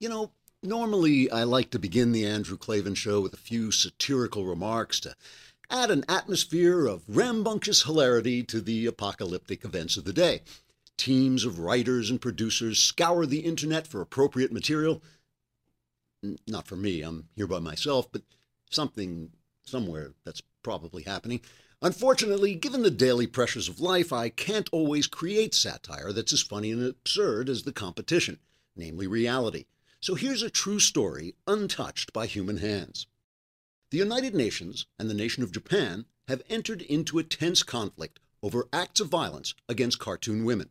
You 0.00 0.08
know, 0.08 0.30
normally 0.62 1.28
I 1.28 1.42
like 1.42 1.70
to 1.70 1.78
begin 1.80 2.12
the 2.12 2.24
Andrew 2.24 2.56
Klavan 2.56 2.94
show 2.94 3.20
with 3.20 3.34
a 3.34 3.38
few 3.38 3.72
satirical 3.72 4.44
remarks 4.44 5.00
to 5.00 5.16
add 5.70 5.90
an 5.90 6.04
atmosphere 6.08 6.86
of 6.86 7.02
rambunctious 7.08 7.82
hilarity 7.82 8.44
to 8.44 8.60
the 8.60 8.86
apocalyptic 8.86 9.64
events 9.64 9.96
of 9.96 10.04
the 10.04 10.12
day. 10.12 10.42
Teams 10.96 11.44
of 11.44 11.58
writers 11.58 12.10
and 12.10 12.20
producers 12.20 12.78
scour 12.78 13.26
the 13.26 13.40
internet 13.40 13.88
for 13.88 14.00
appropriate 14.00 14.52
material. 14.52 15.02
Not 16.46 16.68
for 16.68 16.76
me, 16.76 17.02
I'm 17.02 17.28
here 17.34 17.48
by 17.48 17.58
myself, 17.58 18.06
but 18.12 18.22
something 18.70 19.32
somewhere 19.64 20.12
that's 20.24 20.42
probably 20.62 21.02
happening. 21.02 21.40
Unfortunately, 21.82 22.54
given 22.54 22.82
the 22.82 22.90
daily 22.92 23.26
pressures 23.26 23.68
of 23.68 23.80
life, 23.80 24.12
I 24.12 24.28
can't 24.28 24.68
always 24.70 25.08
create 25.08 25.56
satire 25.56 26.12
that's 26.12 26.32
as 26.32 26.42
funny 26.42 26.70
and 26.70 26.84
absurd 26.84 27.48
as 27.48 27.64
the 27.64 27.72
competition, 27.72 28.38
namely 28.76 29.08
reality. 29.08 29.64
So 30.00 30.14
here's 30.14 30.42
a 30.42 30.50
true 30.50 30.78
story 30.78 31.34
untouched 31.48 32.12
by 32.12 32.26
human 32.26 32.58
hands. 32.58 33.08
The 33.90 33.98
United 33.98 34.32
Nations 34.32 34.86
and 34.96 35.10
the 35.10 35.14
nation 35.14 35.42
of 35.42 35.50
Japan 35.50 36.06
have 36.28 36.42
entered 36.48 36.82
into 36.82 37.18
a 37.18 37.24
tense 37.24 37.64
conflict 37.64 38.20
over 38.40 38.68
acts 38.72 39.00
of 39.00 39.08
violence 39.08 39.54
against 39.68 39.98
cartoon 39.98 40.44
women. 40.44 40.68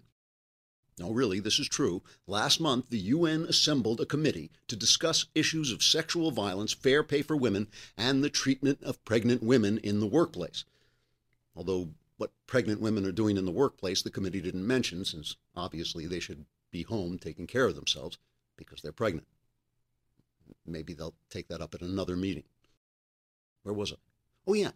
No, 0.97 1.11
really, 1.11 1.41
this 1.41 1.59
is 1.59 1.67
true. 1.67 2.03
Last 2.25 2.61
month, 2.61 2.89
the 2.89 2.99
UN 2.99 3.43
assembled 3.43 3.99
a 3.99 4.05
committee 4.05 4.49
to 4.69 4.77
discuss 4.77 5.25
issues 5.35 5.73
of 5.73 5.83
sexual 5.83 6.31
violence, 6.31 6.73
fair 6.73 7.03
pay 7.03 7.21
for 7.21 7.35
women, 7.35 7.67
and 7.97 8.23
the 8.23 8.29
treatment 8.29 8.81
of 8.81 9.03
pregnant 9.03 9.43
women 9.43 9.77
in 9.79 9.99
the 9.99 10.07
workplace. 10.07 10.63
Although 11.53 11.89
what 12.15 12.31
pregnant 12.47 12.79
women 12.79 13.05
are 13.05 13.11
doing 13.11 13.35
in 13.35 13.45
the 13.45 13.51
workplace, 13.51 14.01
the 14.01 14.09
committee 14.09 14.41
didn't 14.41 14.65
mention, 14.65 15.03
since 15.03 15.35
obviously 15.53 16.07
they 16.07 16.21
should 16.21 16.45
be 16.71 16.83
home 16.83 17.19
taking 17.19 17.45
care 17.45 17.65
of 17.65 17.75
themselves 17.75 18.17
because 18.57 18.81
they're 18.81 18.91
pregnant. 18.91 19.27
Maybe 20.65 20.93
they'll 20.93 21.15
take 21.29 21.47
that 21.47 21.61
up 21.61 21.73
at 21.73 21.81
another 21.81 22.15
meeting. 22.15 22.43
Where 23.63 23.73
was 23.73 23.91
I? 23.91 23.95
Oh, 24.45 24.53
yeah. 24.53 24.71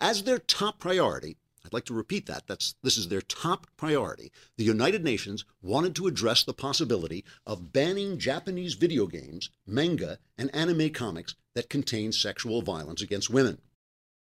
As 0.00 0.22
their 0.22 0.38
top 0.38 0.78
priority, 0.78 1.36
I'd 1.64 1.72
like 1.72 1.84
to 1.86 1.94
repeat 1.94 2.26
that. 2.26 2.46
That's, 2.48 2.74
this 2.82 2.96
is 2.96 3.08
their 3.08 3.20
top 3.20 3.68
priority. 3.76 4.32
The 4.56 4.64
United 4.64 5.04
Nations 5.04 5.44
wanted 5.62 5.94
to 5.96 6.08
address 6.08 6.42
the 6.42 6.52
possibility 6.52 7.24
of 7.46 7.72
banning 7.72 8.18
Japanese 8.18 8.74
video 8.74 9.06
games, 9.06 9.50
manga, 9.66 10.18
and 10.36 10.52
anime 10.54 10.90
comics 10.90 11.36
that 11.54 11.70
contain 11.70 12.10
sexual 12.10 12.62
violence 12.62 13.00
against 13.00 13.30
women. 13.30 13.58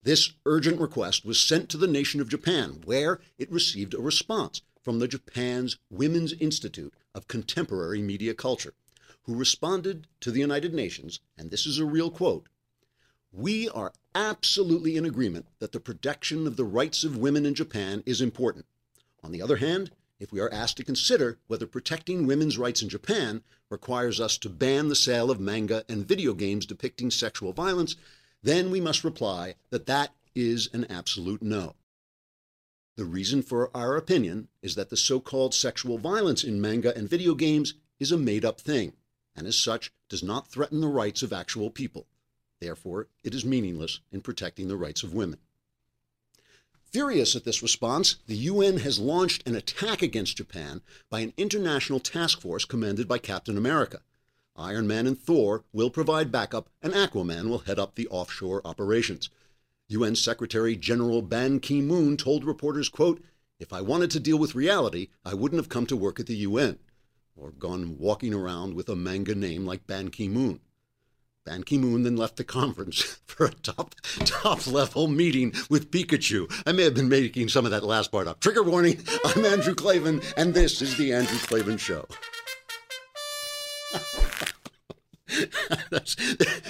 This 0.03 0.33
urgent 0.47 0.81
request 0.81 1.25
was 1.25 1.41
sent 1.41 1.69
to 1.69 1.77
the 1.77 1.87
nation 1.87 2.21
of 2.21 2.29
Japan, 2.29 2.81
where 2.85 3.21
it 3.39 3.53
received 3.53 3.95
a 3.95 4.01
response 4.01 4.63
from 4.83 4.99
the 4.99 5.09
Japan's 5.09 5.77
Women's 5.91 6.33
Institute 6.33 6.95
of 7.15 7.29
Contemporary 7.29 8.01
Media 8.01 8.33
Culture, 8.35 8.73
who 9.31 9.37
responded 9.37 10.09
to 10.19 10.33
the 10.33 10.41
United 10.41 10.75
Nations, 10.75 11.21
and 11.39 11.53
this 11.53 11.65
is 11.65 11.79
a 11.79 11.85
real 11.85 12.11
quote 12.11 12.49
we 13.31 13.69
are 13.69 13.93
absolutely 14.13 14.97
in 14.97 15.05
agreement 15.05 15.47
that 15.61 15.71
the 15.71 15.79
protection 15.79 16.49
of 16.49 16.57
the 16.57 16.65
rights 16.65 17.05
of 17.05 17.17
women 17.17 17.47
in 17.47 17.55
Japan 17.55 18.03
is 18.05 18.21
important. 18.21 18.67
On 19.23 19.31
the 19.31 19.41
other 19.41 19.59
hand, 19.59 19.93
if 20.19 20.33
we 20.33 20.41
are 20.41 20.53
asked 20.53 20.79
to 20.79 20.85
consider 20.85 21.39
whether 21.47 21.69
protecting 21.69 22.27
women's 22.27 22.59
rights 22.59 22.83
in 22.83 22.89
Japan 22.89 23.45
requires 23.69 24.21
us 24.21 24.37
to 24.39 24.49
ban 24.49 24.89
the 24.89 24.97
sale 24.97 25.31
of 25.31 25.39
manga 25.39 25.85
and 25.89 26.09
video 26.09 26.35
games 26.35 26.67
depicting 26.67 27.09
sexual 27.13 27.53
violence, 27.53 27.95
then 28.43 28.69
we 28.69 28.81
must 28.81 29.05
reply 29.05 29.55
that 29.71 29.87
that 29.87 30.13
is 30.35 30.69
an 30.73 30.87
absolute 30.91 31.41
no. 31.41 31.77
The 32.97 33.05
reason 33.05 33.43
for 33.43 33.71
our 33.77 33.97
opinion 33.97 34.49
is 34.61 34.75
that 34.75 34.91
the 34.91 34.97
so 34.97 35.21
called 35.21 35.55
sexual 35.55 35.99
violence 35.99 36.43
in 36.43 36.61
manga 36.61 36.93
and 36.97 37.09
video 37.09 37.37
games 37.37 37.75
is 38.01 38.11
a 38.11 38.19
made 38.19 38.45
up 38.45 38.61
thing, 38.61 38.95
and 39.37 39.47
as 39.47 39.57
such 39.57 39.93
does 40.09 40.23
not 40.23 40.49
threaten 40.49 40.81
the 40.81 40.89
rights 40.89 41.23
of 41.23 41.33
actual 41.33 41.71
people. 41.71 42.07
Therefore, 42.61 43.09
it 43.25 43.35
is 43.35 43.45
meaningless 43.45 44.01
in 44.13 44.21
protecting 44.21 44.69
the 44.69 44.77
rights 44.77 45.03
of 45.03 45.15
women. 45.15 45.39
Furious 46.85 47.37
at 47.37 47.45
this 47.45 47.63
response, 47.63 48.17
the 48.27 48.37
UN 48.37 48.79
has 48.79 48.99
launched 48.99 49.47
an 49.47 49.55
attack 49.55 50.03
against 50.03 50.37
Japan 50.37 50.83
by 51.09 51.21
an 51.21 51.33
international 51.37 52.01
task 52.01 52.41
force 52.41 52.65
commanded 52.65 53.07
by 53.07 53.19
Captain 53.19 53.57
America. 53.57 54.03
Iron 54.57 54.87
Man 54.87 55.07
and 55.07 55.19
Thor 55.19 55.65
will 55.73 55.89
provide 55.89 56.33
backup, 56.33 56.69
and 56.83 56.93
Aquaman 56.93 57.49
will 57.49 57.61
head 57.61 57.79
up 57.79 57.95
the 57.95 58.09
offshore 58.09 58.61
operations. 58.65 59.31
UN 59.87 60.17
Secretary 60.17 60.77
General 60.77 61.23
Ban 61.23 61.61
Ki 61.61 61.81
moon 61.81 62.17
told 62.17 62.45
reporters, 62.45 62.89
quote, 62.89 63.23
If 63.59 63.73
I 63.73 63.81
wanted 63.81 64.11
to 64.11 64.21
deal 64.21 64.39
with 64.39 64.57
reality, 64.57 65.09
I 65.25 65.35
wouldn't 65.35 65.61
have 65.61 65.69
come 65.69 65.87
to 65.87 65.97
work 65.97 66.19
at 66.21 66.27
the 66.27 66.37
UN 66.37 66.79
or 67.41 67.51
gone 67.53 67.97
walking 67.99 68.35
around 68.35 68.75
with 68.75 68.89
a 68.89 68.97
manga 68.97 69.35
name 69.35 69.65
like 69.65 69.87
Ban 69.87 70.11
Ki 70.11 70.29
moon. 70.29 70.61
Ban 71.47 71.63
Ki-moon 71.63 72.03
then 72.03 72.17
left 72.17 72.37
the 72.37 72.45
conference 72.45 73.19
for 73.27 73.47
a 73.47 73.51
top 73.51 73.95
top 74.19 74.67
level 74.67 75.09
meeting 75.09 75.55
with 75.71 75.91
Pikachu. 75.91 76.53
I 76.67 76.73
may 76.73 76.85
have 76.85 76.95
been 76.95 77.09
making 77.09 77.49
some 77.49 77.65
of 77.65 77.71
that 77.71 77.83
last 77.83 78.13
part 78.13 78.27
up. 78.27 78.41
Trigger 78.41 78.63
warning, 78.63 79.03
I'm 79.25 79.45
Andrew 79.45 79.75
Klavan, 79.75 80.21
and 80.37 80.53
this 80.53 80.83
is 80.83 80.97
the 80.99 81.15
Andrew 81.15 81.39
Klavan 81.39 81.79
Show. 81.79 82.07
That's, 85.91 86.17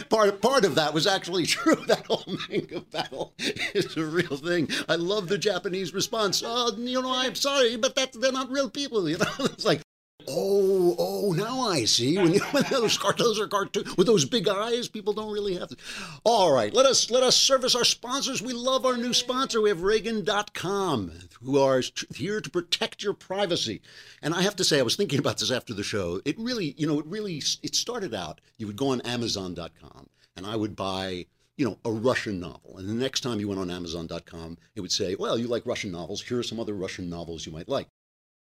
part 0.08 0.41
part 0.41 0.64
of 0.64 0.75
that 0.76 0.94
was 0.94 1.06
actually 1.06 1.47
true. 1.47 1.76
That 1.87 2.06
whole 2.06 2.25
manga 2.48 2.81
battle 2.81 3.34
is 3.75 3.97
a 3.97 4.04
real 4.04 4.37
thing. 4.37 4.69
I 4.88 4.97
love 4.97 5.28
the 5.28 5.38
Japanese 5.38 5.92
response. 5.94 6.42
Oh, 6.44 6.75
you 6.76 7.02
know, 7.02 7.12
I'm 7.12 7.34
sorry, 7.34 7.76
but 7.76 7.94
that's 7.94 8.16
they're 8.19 8.32
not 8.32 8.50
real 8.50 8.70
people. 8.70 9.08
You 9.08 9.19
know, 9.19 9.26
it's 9.41 9.64
like, 9.64 9.81
Oh, 10.28 10.94
oh, 10.98 11.32
now 11.32 11.69
I 11.69 11.84
see. 11.84 12.16
When, 12.16 12.34
you, 12.34 12.41
when 12.50 12.64
those 12.70 12.97
cartoons 12.98 13.38
are 13.38 13.48
cartoon 13.48 13.84
with 13.97 14.06
those 14.06 14.25
big 14.25 14.48
eyes, 14.48 14.88
people 14.88 15.12
don't 15.12 15.32
really 15.32 15.56
have 15.56 15.69
to. 15.69 15.76
All 16.25 16.53
right, 16.53 16.72
let 16.72 16.86
us 16.86 17.10
let 17.10 17.22
us 17.22 17.36
service 17.36 17.75
our 17.75 17.84
sponsors. 17.84 18.42
We 18.42 18.53
love 18.53 18.86
our 18.86 18.97
new 18.97 19.12
sponsor. 19.12 19.60
We 19.60 19.69
have 19.69 19.82
Reagan.com, 19.82 21.12
who 21.42 21.58
are 21.58 21.82
here 22.14 22.41
to 22.41 22.50
protect 22.50 23.03
your 23.03 23.14
privacy. 23.14 23.82
And 24.22 24.34
I 24.34 24.42
have 24.42 24.56
to 24.56 24.64
say, 24.64 24.78
I 24.78 24.82
was 24.82 24.97
thinking 24.97 25.19
about 25.19 25.38
this 25.38 25.50
after 25.50 25.75
the 25.75 25.82
show. 25.82 26.20
It 26.25 26.38
really, 26.38 26.75
you 26.76 26.87
know, 26.87 26.98
it 26.98 27.06
really 27.06 27.42
it 27.62 27.75
started 27.75 28.14
out. 28.14 28.41
You 28.58 28.66
would 28.66 28.76
go 28.76 28.88
on 28.88 29.00
Amazon.com, 29.02 30.08
and 30.37 30.47
I 30.47 30.56
would 30.56 30.76
buy 30.76 31.26
you 31.56 31.66
know, 31.66 31.76
a 31.84 31.92
Russian 31.92 32.41
novel. 32.41 32.78
And 32.78 32.88
the 32.88 32.94
next 32.94 33.20
time 33.20 33.38
you 33.38 33.47
went 33.47 33.60
on 33.60 33.70
Amazon.com, 33.70 34.56
it 34.75 34.81
would 34.81 34.92
say, 34.92 35.14
well, 35.14 35.37
you 35.37 35.47
like 35.47 35.66
Russian 35.66 35.92
novels. 35.92 36.22
Here 36.22 36.38
are 36.38 36.42
some 36.42 36.58
other 36.58 36.72
Russian 36.72 37.10
novels 37.10 37.44
you 37.44 37.52
might 37.52 37.69
like 37.69 37.88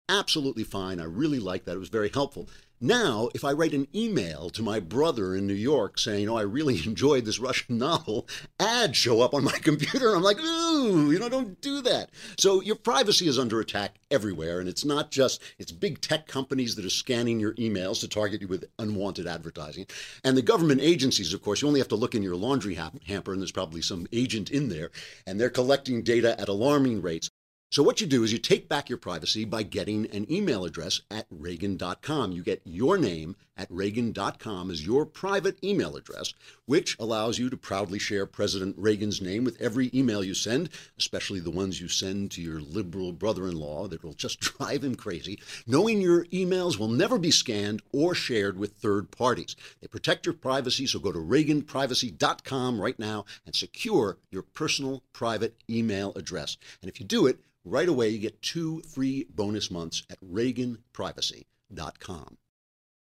absolutely 0.10 0.64
fine. 0.64 1.00
I 1.00 1.06
really 1.06 1.40
like 1.40 1.66
that. 1.66 1.76
It 1.76 1.80
was 1.80 1.90
very 1.90 2.10
helpful. 2.10 2.48
Now, 2.82 3.30
if 3.34 3.46
I 3.46 3.54
write 3.54 3.74
an 3.74 3.88
email 3.96 4.50
to 4.50 4.62
my 4.62 4.82
brother 4.82 5.34
in 5.34 5.48
New 5.48 5.54
York 5.54 5.98
saying, 5.98 6.28
"Oh, 6.28 6.36
I 6.36 6.42
really 6.42 6.76
enjoyed 6.86 7.24
this 7.24 7.40
Russian 7.40 7.78
novel," 7.78 8.28
ads 8.60 8.98
show 8.98 9.22
up 9.22 9.34
on 9.34 9.46
my 9.46 9.58
computer. 9.62 10.14
I'm 10.14 10.22
like, 10.22 10.42
"Ooh, 10.42 11.10
you 11.10 11.18
know, 11.18 11.30
don't 11.30 11.60
do 11.62 11.82
that." 11.84 12.10
So 12.38 12.62
your 12.62 12.76
privacy 12.76 13.28
is 13.30 13.40
under 13.40 13.62
attack 13.62 13.96
everywhere, 14.12 14.60
and 14.60 14.68
it's 14.68 14.84
not 14.84 15.10
just 15.10 15.42
it's 15.58 15.72
big 15.72 16.02
tech 16.02 16.28
companies 16.28 16.76
that 16.76 16.86
are 16.86 16.90
scanning 16.90 17.40
your 17.40 17.54
emails 17.54 18.02
to 18.02 18.10
target 18.10 18.42
you 18.42 18.48
with 18.50 18.66
unwanted 18.78 19.26
advertising, 19.26 19.86
and 20.26 20.36
the 20.36 20.42
government 20.42 20.82
agencies. 20.82 21.34
Of 21.34 21.42
course, 21.42 21.62
you 21.62 21.70
only 21.70 21.80
have 21.80 21.88
to 21.90 21.96
look 21.96 22.14
in 22.14 22.24
your 22.24 22.36
laundry 22.36 22.76
hamper, 22.76 23.32
and 23.32 23.42
there's 23.42 23.54
probably 23.54 23.82
some 23.82 24.06
agent 24.12 24.52
in 24.52 24.68
there, 24.68 24.92
and 25.26 25.40
they're 25.40 25.50
collecting 25.50 26.04
data 26.04 26.40
at 26.40 26.50
alarming 26.50 27.02
rates. 27.02 27.30
So, 27.72 27.81
what 27.84 28.00
you 28.00 28.08
do 28.08 28.24
is 28.24 28.31
you 28.31 28.38
take 28.38 28.70
back 28.70 28.90
your 28.90 28.98
privacy 28.98 29.44
by 29.44 29.64
getting 29.64 30.06
an 30.12 30.31
email 30.31 30.66
address 30.66 31.02
at 31.09 31.26
Reagan.com. 31.31 32.31
You 32.31 32.44
get 32.44 32.62
your 32.64 32.98
name 32.98 33.36
at 33.58 33.72
Reagan.com 33.72 34.70
as 34.70 34.86
your 34.86 35.06
private 35.06 35.62
email 35.64 35.96
address, 35.96 36.34
which 36.66 36.96
allows 37.00 37.40
you 37.40 37.50
to 37.50 37.58
proudly 37.58 37.98
share 37.98 38.28
President 38.28 38.76
Reagan's 38.78 39.20
name 39.20 39.44
with 39.44 39.59
every 39.59 39.90
email 39.94 40.24
you 40.24 40.34
send, 40.34 40.70
especially 40.98 41.40
the 41.40 41.50
ones 41.50 41.81
you 41.81 41.88
send 41.88 42.31
to 42.31 42.42
your 42.42 42.59
liberal 42.59 43.12
brother 43.12 43.48
in 43.48 43.56
law 43.56 43.88
that 43.88 44.03
will 44.03 44.14
just 44.14 44.40
drive 44.58 44.84
him 44.84 44.96
crazy, 44.96 45.40
knowing 45.66 46.02
your 46.02 46.26
emails 46.26 46.78
will 46.78 46.88
never 46.88 47.18
be 47.18 47.32
scanned 47.32 47.82
or 47.92 48.14
shared 48.14 48.59
with 48.59 48.74
third 48.74 49.09
parties. 49.09 49.56
They 49.82 49.88
protect 49.88 50.26
your 50.26 50.35
privacy, 50.35 50.85
so 50.85 51.00
go 51.00 51.12
to 51.12 51.20
ReaganPrivacy.com 51.20 52.79
right 52.79 53.00
now 53.00 53.26
and 53.46 53.56
secure 53.56 54.17
your 54.29 54.44
personal 54.44 55.02
private 55.14 55.56
email 55.70 56.14
address. 56.16 56.58
And 56.82 56.90
if 56.90 57.00
you 57.00 57.06
do 57.06 57.26
it, 57.26 57.40
Right 57.67 57.90
away, 57.90 58.09
you 58.09 58.20
get 58.20 58.44
two 58.44 58.82
free 58.82 59.26
bonus 59.34 59.72
months 59.72 60.03
at 60.12 60.22
ReaganPrivacy.com. 60.22 62.38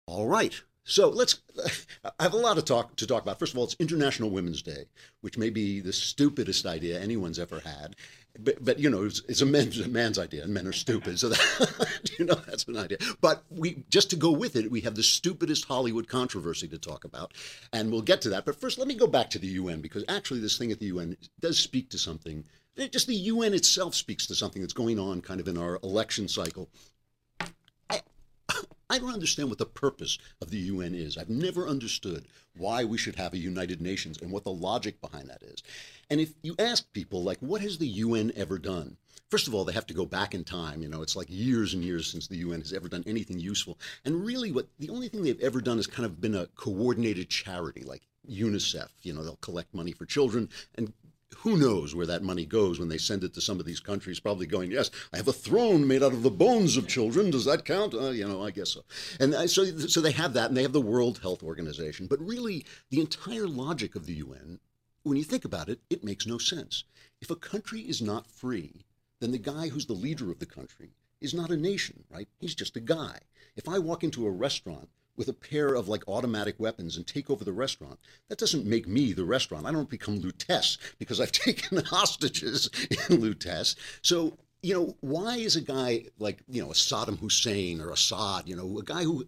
All 0.07 0.25
right. 0.25 0.59
So 0.83 1.09
let's. 1.09 1.39
I 2.03 2.23
have 2.23 2.33
a 2.33 2.37
lot 2.37 2.55
to 2.55 2.63
talk 2.63 2.95
to 2.95 3.05
talk 3.05 3.21
about. 3.21 3.37
First 3.37 3.53
of 3.53 3.59
all, 3.59 3.65
it's 3.65 3.75
International 3.77 4.31
Women's 4.31 4.63
Day, 4.63 4.85
which 5.21 5.37
may 5.37 5.51
be 5.51 5.81
the 5.81 5.93
stupidest 5.93 6.65
idea 6.65 6.99
anyone's 6.99 7.37
ever 7.37 7.59
had. 7.59 7.95
But, 8.39 8.63
but 8.63 8.79
you 8.79 8.89
know, 8.89 9.03
it's, 9.03 9.21
it's 9.27 9.41
a, 9.41 9.45
man's, 9.45 9.79
a 9.79 9.87
man's 9.87 10.17
idea, 10.17 10.43
and 10.43 10.53
men 10.53 10.65
are 10.65 10.71
stupid. 10.71 11.19
So 11.19 11.29
that 11.29 12.09
you 12.17 12.25
know 12.25 12.41
that's 12.47 12.63
an 12.63 12.77
idea. 12.77 12.97
But 13.21 13.43
we 13.51 13.83
just 13.89 14.09
to 14.09 14.15
go 14.15 14.31
with 14.31 14.55
it, 14.55 14.71
we 14.71 14.81
have 14.81 14.95
the 14.95 15.03
stupidest 15.03 15.65
Hollywood 15.65 16.07
controversy 16.07 16.67
to 16.69 16.79
talk 16.79 17.05
about, 17.05 17.35
and 17.71 17.91
we'll 17.91 18.01
get 18.01 18.21
to 18.21 18.29
that. 18.29 18.45
But 18.45 18.59
first, 18.59 18.79
let 18.79 18.87
me 18.87 18.95
go 18.95 19.05
back 19.05 19.29
to 19.31 19.39
the 19.39 19.47
UN 19.47 19.81
because 19.81 20.03
actually, 20.09 20.39
this 20.39 20.57
thing 20.57 20.71
at 20.71 20.79
the 20.79 20.87
UN 20.87 21.17
does 21.39 21.59
speak 21.59 21.91
to 21.91 21.99
something 21.99 22.45
just 22.77 23.07
the 23.07 23.15
UN 23.15 23.53
itself 23.53 23.95
speaks 23.95 24.25
to 24.27 24.35
something 24.35 24.61
that's 24.61 24.73
going 24.73 24.99
on 24.99 25.21
kind 25.21 25.39
of 25.39 25.47
in 25.47 25.57
our 25.57 25.79
election 25.83 26.27
cycle. 26.27 26.69
I, 27.89 28.01
I 28.89 28.99
don't 28.99 29.13
understand 29.13 29.49
what 29.49 29.57
the 29.57 29.65
purpose 29.65 30.17
of 30.41 30.49
the 30.49 30.57
UN 30.57 30.95
is. 30.95 31.17
I've 31.17 31.29
never 31.29 31.67
understood 31.67 32.27
why 32.57 32.83
we 32.83 32.97
should 32.97 33.15
have 33.15 33.33
a 33.33 33.37
United 33.37 33.81
Nations 33.81 34.19
and 34.21 34.31
what 34.31 34.43
the 34.43 34.51
logic 34.51 34.99
behind 35.01 35.29
that 35.29 35.43
is. 35.43 35.61
And 36.09 36.19
if 36.19 36.33
you 36.41 36.55
ask 36.57 36.91
people, 36.93 37.23
like, 37.23 37.39
what 37.39 37.61
has 37.61 37.77
the 37.77 37.87
UN 37.87 38.31
ever 38.35 38.57
done? 38.57 38.97
First 39.29 39.47
of 39.47 39.53
all, 39.53 39.63
they 39.63 39.73
have 39.73 39.85
to 39.87 39.93
go 39.93 40.05
back 40.05 40.33
in 40.33 40.43
time. 40.43 40.81
You 40.81 40.89
know, 40.89 41.03
it's 41.03 41.15
like 41.15 41.27
years 41.29 41.75
and 41.75 41.83
years 41.83 42.07
since 42.07 42.27
the 42.27 42.37
UN 42.37 42.61
has 42.61 42.73
ever 42.73 42.89
done 42.89 43.03
anything 43.05 43.39
useful. 43.39 43.77
And 44.03 44.25
really, 44.25 44.51
what 44.51 44.67
the 44.79 44.89
only 44.89 45.07
thing 45.07 45.23
they've 45.23 45.39
ever 45.39 45.61
done 45.61 45.77
has 45.77 45.85
kind 45.85 46.05
of 46.05 46.19
been 46.19 46.33
a 46.33 46.47
coordinated 46.55 47.29
charity, 47.29 47.83
like 47.83 48.01
UNICEF. 48.27 48.89
You 49.03 49.13
know, 49.13 49.23
they'll 49.23 49.35
collect 49.35 49.73
money 49.73 49.91
for 49.91 50.05
children 50.05 50.49
and 50.75 50.91
who 51.41 51.57
knows 51.57 51.95
where 51.95 52.05
that 52.05 52.23
money 52.23 52.45
goes 52.45 52.79
when 52.79 52.89
they 52.89 52.97
send 52.97 53.23
it 53.23 53.33
to 53.33 53.41
some 53.41 53.59
of 53.59 53.65
these 53.65 53.79
countries 53.79 54.19
probably 54.19 54.45
going 54.45 54.71
yes 54.71 54.91
i 55.13 55.17
have 55.17 55.27
a 55.27 55.33
throne 55.33 55.87
made 55.87 56.03
out 56.03 56.13
of 56.13 56.23
the 56.23 56.31
bones 56.31 56.77
of 56.77 56.87
children. 56.87 57.29
Does 57.29 57.45
that 57.45 57.65
count? 57.65 57.93
Uh, 57.93 58.09
you 58.09 58.27
know 58.27 58.43
i 58.43 58.51
guess 58.51 58.71
so. 58.71 58.83
And 59.19 59.33
so 59.49 59.65
so 59.87 60.01
they 60.01 60.11
have 60.11 60.33
that 60.33 60.49
and 60.49 60.57
they 60.57 60.63
have 60.63 60.73
the 60.73 60.81
world 60.81 61.19
health 61.19 61.43
organization. 61.43 62.07
But 62.07 62.19
really 62.19 62.65
the 62.89 62.99
entire 62.99 63.47
logic 63.47 63.95
of 63.95 64.05
the 64.05 64.15
un 64.15 64.59
when 65.03 65.17
you 65.17 65.23
think 65.23 65.45
about 65.45 65.69
it 65.69 65.79
it 65.89 66.03
makes 66.03 66.25
no 66.27 66.37
sense. 66.37 66.83
If 67.21 67.29
a 67.29 67.35
country 67.35 67.81
is 67.81 68.01
not 68.01 68.27
free 68.27 68.85
then 69.19 69.31
the 69.31 69.37
guy 69.37 69.69
who's 69.69 69.85
the 69.85 69.93
leader 69.93 70.31
of 70.31 70.39
the 70.39 70.45
country 70.45 70.91
is 71.21 71.33
not 71.33 71.51
a 71.51 71.57
nation 71.57 72.03
right? 72.09 72.27
He's 72.39 72.55
just 72.55 72.75
a 72.75 72.81
guy. 72.81 73.19
If 73.55 73.67
i 73.67 73.79
walk 73.79 74.03
into 74.03 74.25
a 74.25 74.31
restaurant 74.31 74.89
with 75.19 75.27
a 75.27 75.33
pair 75.33 75.75
of 75.75 75.89
like 75.89 76.07
automatic 76.07 76.55
weapons 76.57 76.95
and 76.95 77.05
take 77.05 77.29
over 77.29 77.43
the 77.43 77.51
restaurant. 77.51 77.99
That 78.29 78.39
doesn't 78.39 78.65
make 78.65 78.87
me 78.87 79.11
the 79.11 79.25
restaurant. 79.25 79.65
I 79.65 79.71
don't 79.73 79.89
become 79.89 80.21
Lutece 80.21 80.77
because 80.97 81.19
I've 81.19 81.31
taken 81.45 81.83
hostages 81.83 82.69
in 82.89 83.17
Lutece. 83.17 83.75
So 84.01 84.37
you 84.61 84.73
know, 84.73 84.95
why 84.99 85.37
is 85.37 85.55
a 85.55 85.61
guy 85.61 86.05
like, 86.19 86.43
you 86.49 86.61
know, 86.61 86.69
a 86.69 86.73
Saddam 86.73 87.17
Hussein 87.19 87.79
or 87.79 87.91
Assad, 87.91 88.47
you 88.47 88.55
know, 88.55 88.79
a 88.79 88.83
guy 88.83 89.03
who 89.03 89.25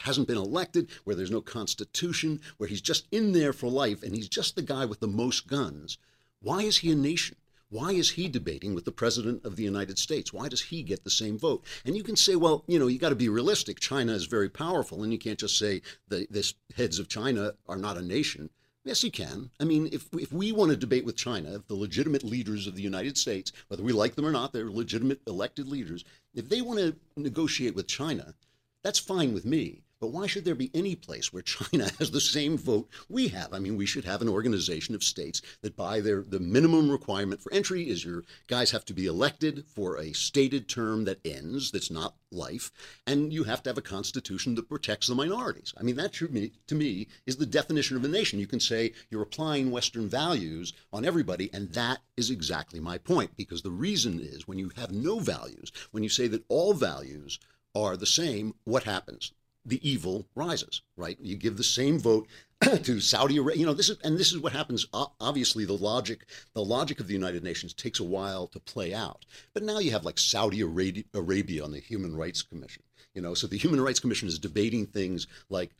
hasn't 0.00 0.26
been 0.26 0.36
elected, 0.36 0.88
where 1.04 1.14
there's 1.14 1.30
no 1.30 1.40
constitution, 1.40 2.40
where 2.56 2.68
he's 2.68 2.80
just 2.80 3.06
in 3.12 3.32
there 3.32 3.52
for 3.52 3.68
life 3.68 4.02
and 4.02 4.16
he's 4.16 4.28
just 4.28 4.56
the 4.56 4.62
guy 4.62 4.84
with 4.84 4.98
the 4.98 5.06
most 5.06 5.46
guns, 5.46 5.98
why 6.40 6.62
is 6.62 6.78
he 6.78 6.90
a 6.90 6.96
nation? 6.96 7.36
Why 7.70 7.92
is 7.92 8.12
he 8.12 8.28
debating 8.28 8.74
with 8.74 8.86
the 8.86 8.92
president 8.92 9.44
of 9.44 9.56
the 9.56 9.62
United 9.62 9.98
States? 9.98 10.32
Why 10.32 10.48
does 10.48 10.62
he 10.62 10.82
get 10.82 11.04
the 11.04 11.10
same 11.10 11.38
vote? 11.38 11.64
And 11.84 11.96
you 11.96 12.02
can 12.02 12.16
say, 12.16 12.34
well, 12.34 12.64
you 12.66 12.78
know, 12.78 12.86
you 12.86 12.98
got 12.98 13.10
to 13.10 13.14
be 13.14 13.28
realistic. 13.28 13.78
China 13.78 14.12
is 14.12 14.24
very 14.24 14.48
powerful, 14.48 15.02
and 15.02 15.12
you 15.12 15.18
can't 15.18 15.38
just 15.38 15.58
say 15.58 15.82
the 16.08 16.26
this 16.30 16.54
heads 16.76 16.98
of 16.98 17.08
China 17.08 17.52
are 17.66 17.76
not 17.76 17.98
a 17.98 18.02
nation. 18.02 18.48
Yes, 18.84 19.04
you 19.04 19.10
can. 19.10 19.50
I 19.60 19.64
mean, 19.64 19.90
if 19.92 20.08
if 20.14 20.32
we 20.32 20.50
want 20.50 20.70
to 20.70 20.76
debate 20.76 21.04
with 21.04 21.16
China, 21.16 21.56
if 21.56 21.66
the 21.66 21.74
legitimate 21.74 22.24
leaders 22.24 22.66
of 22.66 22.74
the 22.74 22.82
United 22.82 23.18
States, 23.18 23.52
whether 23.66 23.82
we 23.82 23.92
like 23.92 24.14
them 24.14 24.24
or 24.24 24.32
not, 24.32 24.54
they're 24.54 24.70
legitimate 24.70 25.20
elected 25.26 25.68
leaders. 25.68 26.06
If 26.34 26.48
they 26.48 26.62
want 26.62 26.78
to 26.78 26.96
negotiate 27.16 27.74
with 27.74 27.86
China, 27.86 28.34
that's 28.82 28.98
fine 28.98 29.34
with 29.34 29.44
me. 29.44 29.82
But 30.00 30.12
why 30.12 30.28
should 30.28 30.44
there 30.44 30.54
be 30.54 30.70
any 30.74 30.94
place 30.94 31.32
where 31.32 31.42
China 31.42 31.90
has 31.98 32.12
the 32.12 32.20
same 32.20 32.56
vote 32.56 32.88
we 33.08 33.28
have? 33.28 33.52
I 33.52 33.58
mean, 33.58 33.76
we 33.76 33.84
should 33.84 34.04
have 34.04 34.22
an 34.22 34.28
organization 34.28 34.94
of 34.94 35.02
states 35.02 35.42
that 35.62 35.76
by 35.76 36.00
their 36.00 36.22
the 36.22 36.38
minimum 36.38 36.88
requirement 36.88 37.42
for 37.42 37.52
entry 37.52 37.88
is 37.88 38.04
your 38.04 38.22
guys 38.46 38.70
have 38.70 38.84
to 38.84 38.94
be 38.94 39.06
elected 39.06 39.64
for 39.66 39.98
a 39.98 40.12
stated 40.12 40.68
term 40.68 41.04
that 41.06 41.18
ends, 41.26 41.72
that's 41.72 41.90
not 41.90 42.14
life, 42.30 42.70
and 43.08 43.32
you 43.32 43.42
have 43.42 43.60
to 43.64 43.70
have 43.70 43.78
a 43.78 43.82
constitution 43.82 44.54
that 44.54 44.68
protects 44.68 45.08
the 45.08 45.16
minorities. 45.16 45.74
I 45.76 45.82
mean, 45.82 45.96
that 45.96 46.14
should 46.14 46.32
be, 46.32 46.52
to 46.68 46.76
me 46.76 47.08
is 47.26 47.36
the 47.38 47.46
definition 47.46 47.96
of 47.96 48.04
a 48.04 48.08
nation. 48.08 48.38
You 48.38 48.46
can 48.46 48.60
say 48.60 48.92
you're 49.10 49.22
applying 49.22 49.72
Western 49.72 50.08
values 50.08 50.74
on 50.92 51.04
everybody, 51.04 51.50
and 51.52 51.72
that 51.72 51.98
is 52.16 52.30
exactly 52.30 52.78
my 52.78 52.98
point. 52.98 53.36
Because 53.36 53.62
the 53.62 53.72
reason 53.72 54.20
is 54.20 54.46
when 54.46 54.58
you 54.58 54.70
have 54.76 54.92
no 54.92 55.18
values, 55.18 55.72
when 55.90 56.04
you 56.04 56.08
say 56.08 56.28
that 56.28 56.44
all 56.48 56.72
values 56.72 57.40
are 57.74 57.96
the 57.96 58.06
same, 58.06 58.54
what 58.64 58.84
happens? 58.84 59.32
The 59.68 59.88
evil 59.88 60.26
rises, 60.34 60.82
right? 60.96 61.18
You 61.20 61.36
give 61.36 61.56
the 61.56 61.64
same 61.64 61.98
vote 61.98 62.26
to 62.82 63.00
Saudi 63.00 63.36
Arabia. 63.36 63.60
You 63.60 63.66
know, 63.66 63.74
this 63.74 63.88
is 63.88 63.98
and 64.02 64.18
this 64.18 64.32
is 64.32 64.38
what 64.38 64.52
happens. 64.52 64.86
Obviously, 65.20 65.64
the 65.64 65.74
logic, 65.74 66.26
the 66.54 66.64
logic 66.64 67.00
of 67.00 67.06
the 67.06 67.12
United 67.14 67.44
Nations 67.44 67.74
takes 67.74 68.00
a 68.00 68.04
while 68.04 68.46
to 68.48 68.60
play 68.60 68.94
out. 68.94 69.24
But 69.54 69.62
now 69.62 69.78
you 69.78 69.90
have 69.90 70.04
like 70.04 70.18
Saudi 70.18 70.60
Arabia 70.60 71.64
on 71.64 71.72
the 71.72 71.80
Human 71.80 72.16
Rights 72.16 72.42
Commission. 72.42 72.82
You 73.14 73.22
know, 73.22 73.34
so 73.34 73.46
the 73.46 73.58
Human 73.58 73.80
Rights 73.80 74.00
Commission 74.00 74.28
is 74.28 74.38
debating 74.38 74.86
things 74.86 75.26
like, 75.50 75.70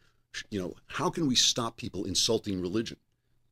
you 0.51 0.61
know, 0.61 0.75
how 0.87 1.11
can 1.11 1.27
we 1.27 1.35
stop 1.35 1.77
people 1.77 2.05
insulting 2.05 2.61
religion? 2.61 2.97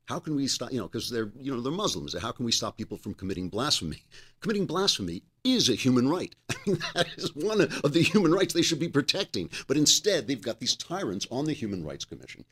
How 0.07 0.21
can 0.21 0.37
we 0.37 0.47
stop, 0.47 0.73
you 0.73 0.79
know, 0.79 0.87
because 0.87 1.11
they're, 1.11 1.33
you 1.39 1.53
know, 1.53 1.61
they're 1.61 1.73
Muslims. 1.73 2.17
How 2.17 2.31
can 2.31 2.45
we 2.45 2.53
stop 2.53 2.77
people 2.77 2.97
from 2.97 3.15
committing 3.15 3.49
blasphemy? 3.49 4.05
Committing 4.41 4.67
blasphemy 4.67 5.23
is 5.47 5.69
a 5.69 5.75
human 5.75 6.09
right. 6.09 6.35
That 6.95 7.07
is 7.17 7.35
one 7.35 7.61
of 7.61 7.93
the 7.93 8.03
human 8.03 8.33
rights 8.33 8.53
they 8.53 8.63
should 8.63 8.81
be 8.81 8.89
protecting. 8.89 9.51
But 9.69 9.77
instead, 9.77 10.27
they've 10.27 10.41
got 10.41 10.59
these 10.59 10.75
tyrants 10.75 11.27
on 11.31 11.45
the 11.45 11.53
Human 11.53 11.85
Rights 11.85 12.05
Commission 12.05 12.45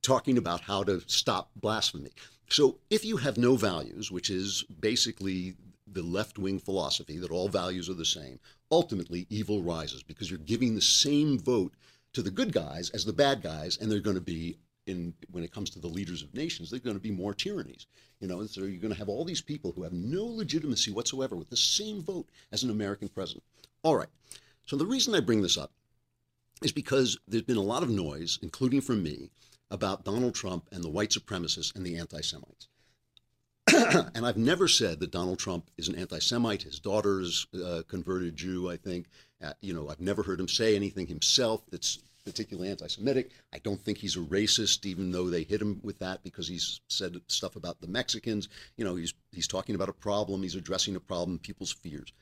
talking 0.00 0.38
about 0.38 0.60
how 0.60 0.84
to 0.84 1.02
stop 1.08 1.50
blasphemy. 1.56 2.12
So 2.48 2.78
if 2.88 3.04
you 3.04 3.16
have 3.16 3.36
no 3.36 3.56
values, 3.56 4.12
which 4.12 4.30
is 4.30 4.64
basically 4.78 5.54
the 5.88 6.02
left 6.02 6.38
wing 6.38 6.60
philosophy 6.60 7.18
that 7.18 7.32
all 7.32 7.48
values 7.48 7.90
are 7.90 7.94
the 7.94 8.04
same, 8.04 8.38
ultimately 8.70 9.26
evil 9.28 9.62
rises 9.62 10.04
because 10.04 10.30
you're 10.30 10.38
giving 10.38 10.74
the 10.74 10.80
same 10.80 11.38
vote 11.38 11.72
to 12.12 12.22
the 12.22 12.30
good 12.30 12.52
guys 12.52 12.90
as 12.90 13.04
the 13.04 13.12
bad 13.12 13.42
guys, 13.42 13.76
and 13.76 13.90
they're 13.90 13.98
going 13.98 14.16
to 14.16 14.22
be 14.22 14.56
in 14.86 15.14
when 15.30 15.44
it 15.44 15.52
comes 15.52 15.70
to 15.70 15.78
the 15.78 15.88
leaders 15.88 16.22
of 16.22 16.34
nations, 16.34 16.70
they're 16.70 16.80
going 16.80 16.96
to 16.96 17.02
be 17.02 17.10
more 17.10 17.34
tyrannies. 17.34 17.86
You 18.20 18.28
know, 18.28 18.44
so 18.46 18.62
you're 18.62 18.80
going 18.80 18.92
to 18.92 18.98
have 18.98 19.08
all 19.08 19.24
these 19.24 19.42
people 19.42 19.72
who 19.72 19.82
have 19.82 19.92
no 19.92 20.24
legitimacy 20.24 20.90
whatsoever 20.92 21.36
with 21.36 21.50
the 21.50 21.56
same 21.56 22.02
vote 22.02 22.28
as 22.52 22.62
an 22.62 22.70
American 22.70 23.08
president. 23.08 23.44
All 23.82 23.96
right. 23.96 24.08
So 24.64 24.76
the 24.76 24.86
reason 24.86 25.14
I 25.14 25.20
bring 25.20 25.42
this 25.42 25.58
up 25.58 25.72
is 26.62 26.72
because 26.72 27.18
there's 27.28 27.42
been 27.42 27.56
a 27.56 27.62
lot 27.62 27.82
of 27.82 27.90
noise, 27.90 28.38
including 28.42 28.80
from 28.80 29.02
me, 29.02 29.30
about 29.70 30.04
Donald 30.04 30.34
Trump 30.34 30.68
and 30.72 30.82
the 30.82 30.88
white 30.88 31.10
supremacists 31.10 31.74
and 31.74 31.84
the 31.84 31.96
anti 31.96 32.20
Semites. 32.20 32.68
and 34.14 34.24
I've 34.24 34.36
never 34.36 34.68
said 34.68 35.00
that 35.00 35.10
Donald 35.10 35.38
Trump 35.38 35.70
is 35.76 35.88
an 35.88 35.96
anti 35.96 36.20
Semite. 36.20 36.62
His 36.62 36.78
daughter's 36.78 37.46
uh, 37.54 37.82
converted 37.88 38.36
Jew, 38.36 38.70
I 38.70 38.76
think. 38.76 39.06
Uh, 39.42 39.52
you 39.60 39.74
know, 39.74 39.88
I've 39.88 40.00
never 40.00 40.22
heard 40.22 40.40
him 40.40 40.48
say 40.48 40.76
anything 40.76 41.08
himself 41.08 41.62
that's 41.70 41.98
particularly 42.26 42.68
anti 42.68 42.88
Semitic. 42.88 43.30
I 43.54 43.58
don't 43.58 43.80
think 43.80 43.98
he's 43.98 44.16
a 44.16 44.20
racist, 44.20 44.84
even 44.84 45.12
though 45.12 45.30
they 45.30 45.44
hit 45.44 45.62
him 45.62 45.80
with 45.82 46.00
that 46.00 46.22
because 46.22 46.48
he's 46.48 46.80
said 46.88 47.16
stuff 47.28 47.56
about 47.56 47.80
the 47.80 47.86
Mexicans. 47.86 48.48
You 48.76 48.84
know, 48.84 48.96
he's, 48.96 49.14
he's 49.32 49.48
talking 49.48 49.74
about 49.74 49.88
a 49.88 49.94
problem, 49.94 50.42
he's 50.42 50.56
addressing 50.56 50.96
a 50.96 51.00
problem, 51.00 51.38
people's 51.38 51.72
fears. 51.72 52.12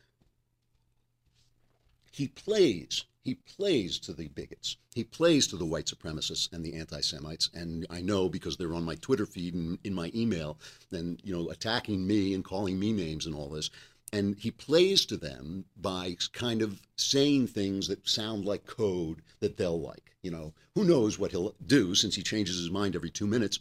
He 2.13 2.29
plays, 2.29 3.05
he 3.25 3.35
plays 3.35 3.99
to 4.01 4.13
the 4.13 4.29
bigots. 4.29 4.77
He 4.95 5.03
plays 5.03 5.49
to 5.49 5.57
the 5.57 5.65
white 5.65 5.87
supremacists 5.87 6.53
and 6.53 6.65
the 6.65 6.75
anti 6.75 7.01
Semites. 7.01 7.51
And 7.55 7.87
I 7.91 8.03
know 8.03 8.29
because 8.29 8.57
they're 8.57 8.75
on 8.75 8.85
my 8.85 8.95
Twitter 8.97 9.27
feed 9.27 9.55
and 9.55 9.79
in 9.83 9.95
my 9.95 10.13
email 10.15 10.59
and, 10.93 11.19
you 11.25 11.35
know, 11.35 11.49
attacking 11.51 12.07
me 12.07 12.35
and 12.35 12.45
calling 12.45 12.79
me 12.79 12.93
names 12.93 13.27
and 13.27 13.35
all 13.35 13.49
this 13.49 13.71
and 14.13 14.37
he 14.39 14.51
plays 14.51 15.05
to 15.07 15.17
them 15.17 15.65
by 15.77 16.17
kind 16.33 16.63
of 16.63 16.81
saying 16.97 17.49
things 17.49 17.89
that 17.89 18.09
sound 18.09 18.45
like 18.45 18.67
code 18.67 19.23
that 19.41 19.57
they'll 19.57 19.81
like. 19.81 20.13
You 20.23 20.31
know, 20.31 20.55
who 20.75 20.85
knows 20.85 21.19
what 21.19 21.33
he'll 21.33 21.55
do 21.67 21.95
since 21.95 22.15
he 22.15 22.23
changes 22.23 22.57
his 22.57 22.71
mind 22.71 22.95
every 22.95 23.11
two 23.11 23.27
minutes. 23.27 23.59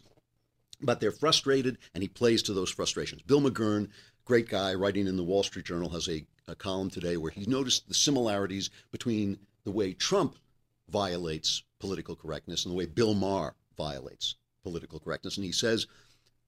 But 0.80 1.00
they're 1.00 1.12
frustrated, 1.12 1.78
and 1.94 2.02
he 2.02 2.08
plays 2.08 2.42
to 2.44 2.52
those 2.52 2.70
frustrations. 2.70 3.22
Bill 3.22 3.40
McGurn, 3.40 3.88
great 4.24 4.48
guy, 4.48 4.74
writing 4.74 5.06
in 5.06 5.16
the 5.16 5.22
Wall 5.22 5.42
Street 5.42 5.66
Journal, 5.66 5.90
has 5.90 6.08
a, 6.08 6.26
a 6.46 6.54
column 6.54 6.90
today 6.90 7.16
where 7.16 7.30
he 7.30 7.46
noticed 7.46 7.88
the 7.88 7.94
similarities 7.94 8.70
between 8.92 9.38
the 9.64 9.70
way 9.70 9.92
Trump 9.92 10.36
violates 10.88 11.62
political 11.80 12.16
correctness 12.16 12.64
and 12.64 12.72
the 12.72 12.76
way 12.76 12.86
Bill 12.86 13.14
Maher 13.14 13.54
violates 13.76 14.36
political 14.62 15.00
correctness. 15.00 15.36
And 15.36 15.44
he 15.44 15.52
says 15.52 15.86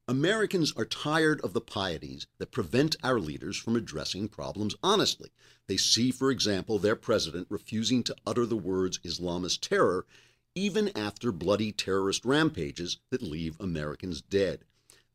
Americans 0.09 0.73
are 0.77 0.85
tired 0.85 1.41
of 1.41 1.53
the 1.53 1.61
pieties 1.61 2.29
that 2.39 2.53
prevent 2.53 2.95
our 3.03 3.19
leaders 3.19 3.57
from 3.57 3.75
addressing 3.75 4.29
problems 4.29 4.77
honestly. 4.81 5.31
They 5.67 5.77
see, 5.77 6.13
for 6.13 6.31
example, 6.31 6.79
their 6.79 6.95
president 6.95 7.49
refusing 7.51 8.05
to 8.05 8.17
utter 8.25 8.47
the 8.47 8.57
words 8.57 8.99
Islamist 8.99 9.63
terror 9.63 10.07
even 10.55 10.97
after 10.97 11.33
bloody 11.33 11.73
terrorist 11.73 12.25
rampages 12.25 12.99
that 13.11 13.21
leave 13.21 13.61
Americans 13.61 14.21
dead. 14.21 14.65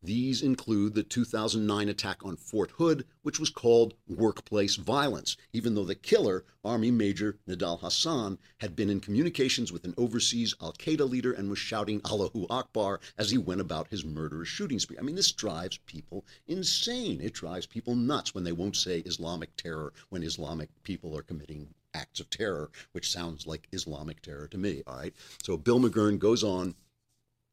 These 0.04 0.42
include 0.42 0.94
the 0.94 1.04
2009 1.04 1.88
attack 1.88 2.24
on 2.24 2.36
Fort 2.36 2.72
Hood, 2.72 3.06
which 3.22 3.38
was 3.38 3.50
called 3.50 3.94
workplace 4.08 4.74
violence, 4.74 5.36
even 5.52 5.76
though 5.76 5.84
the 5.84 5.94
killer, 5.94 6.44
Army 6.64 6.90
Major 6.90 7.38
Nidal 7.46 7.80
Hasan, 7.80 8.38
had 8.58 8.74
been 8.74 8.90
in 8.90 8.98
communications 8.98 9.70
with 9.70 9.84
an 9.84 9.94
overseas 9.96 10.56
Al 10.60 10.72
Qaeda 10.72 11.08
leader 11.08 11.32
and 11.32 11.48
was 11.48 11.60
shouting 11.60 12.00
Allahu 12.04 12.46
Akbar 12.50 12.98
as 13.16 13.30
he 13.30 13.38
went 13.38 13.60
about 13.60 13.88
his 13.88 14.04
murderous 14.04 14.48
shooting 14.48 14.80
spree. 14.80 14.98
I 14.98 15.02
mean, 15.02 15.14
this 15.14 15.30
drives 15.30 15.78
people 15.86 16.24
insane. 16.48 17.20
It 17.20 17.32
drives 17.32 17.66
people 17.66 17.94
nuts 17.94 18.34
when 18.34 18.42
they 18.42 18.50
won't 18.52 18.76
say 18.76 19.00
Islamic 19.00 19.54
terror 19.56 19.92
when 20.08 20.24
Islamic 20.24 20.68
people 20.82 21.16
are 21.16 21.22
committing 21.22 21.68
acts 21.94 22.20
of 22.20 22.30
terror, 22.30 22.70
which 22.92 23.10
sounds 23.10 23.46
like 23.46 23.68
Islamic 23.72 24.20
terror 24.22 24.48
to 24.48 24.58
me. 24.58 24.82
All 24.86 24.96
right. 24.96 25.14
So 25.42 25.56
Bill 25.56 25.78
McGurn 25.78 26.18
goes 26.18 26.42
on 26.42 26.74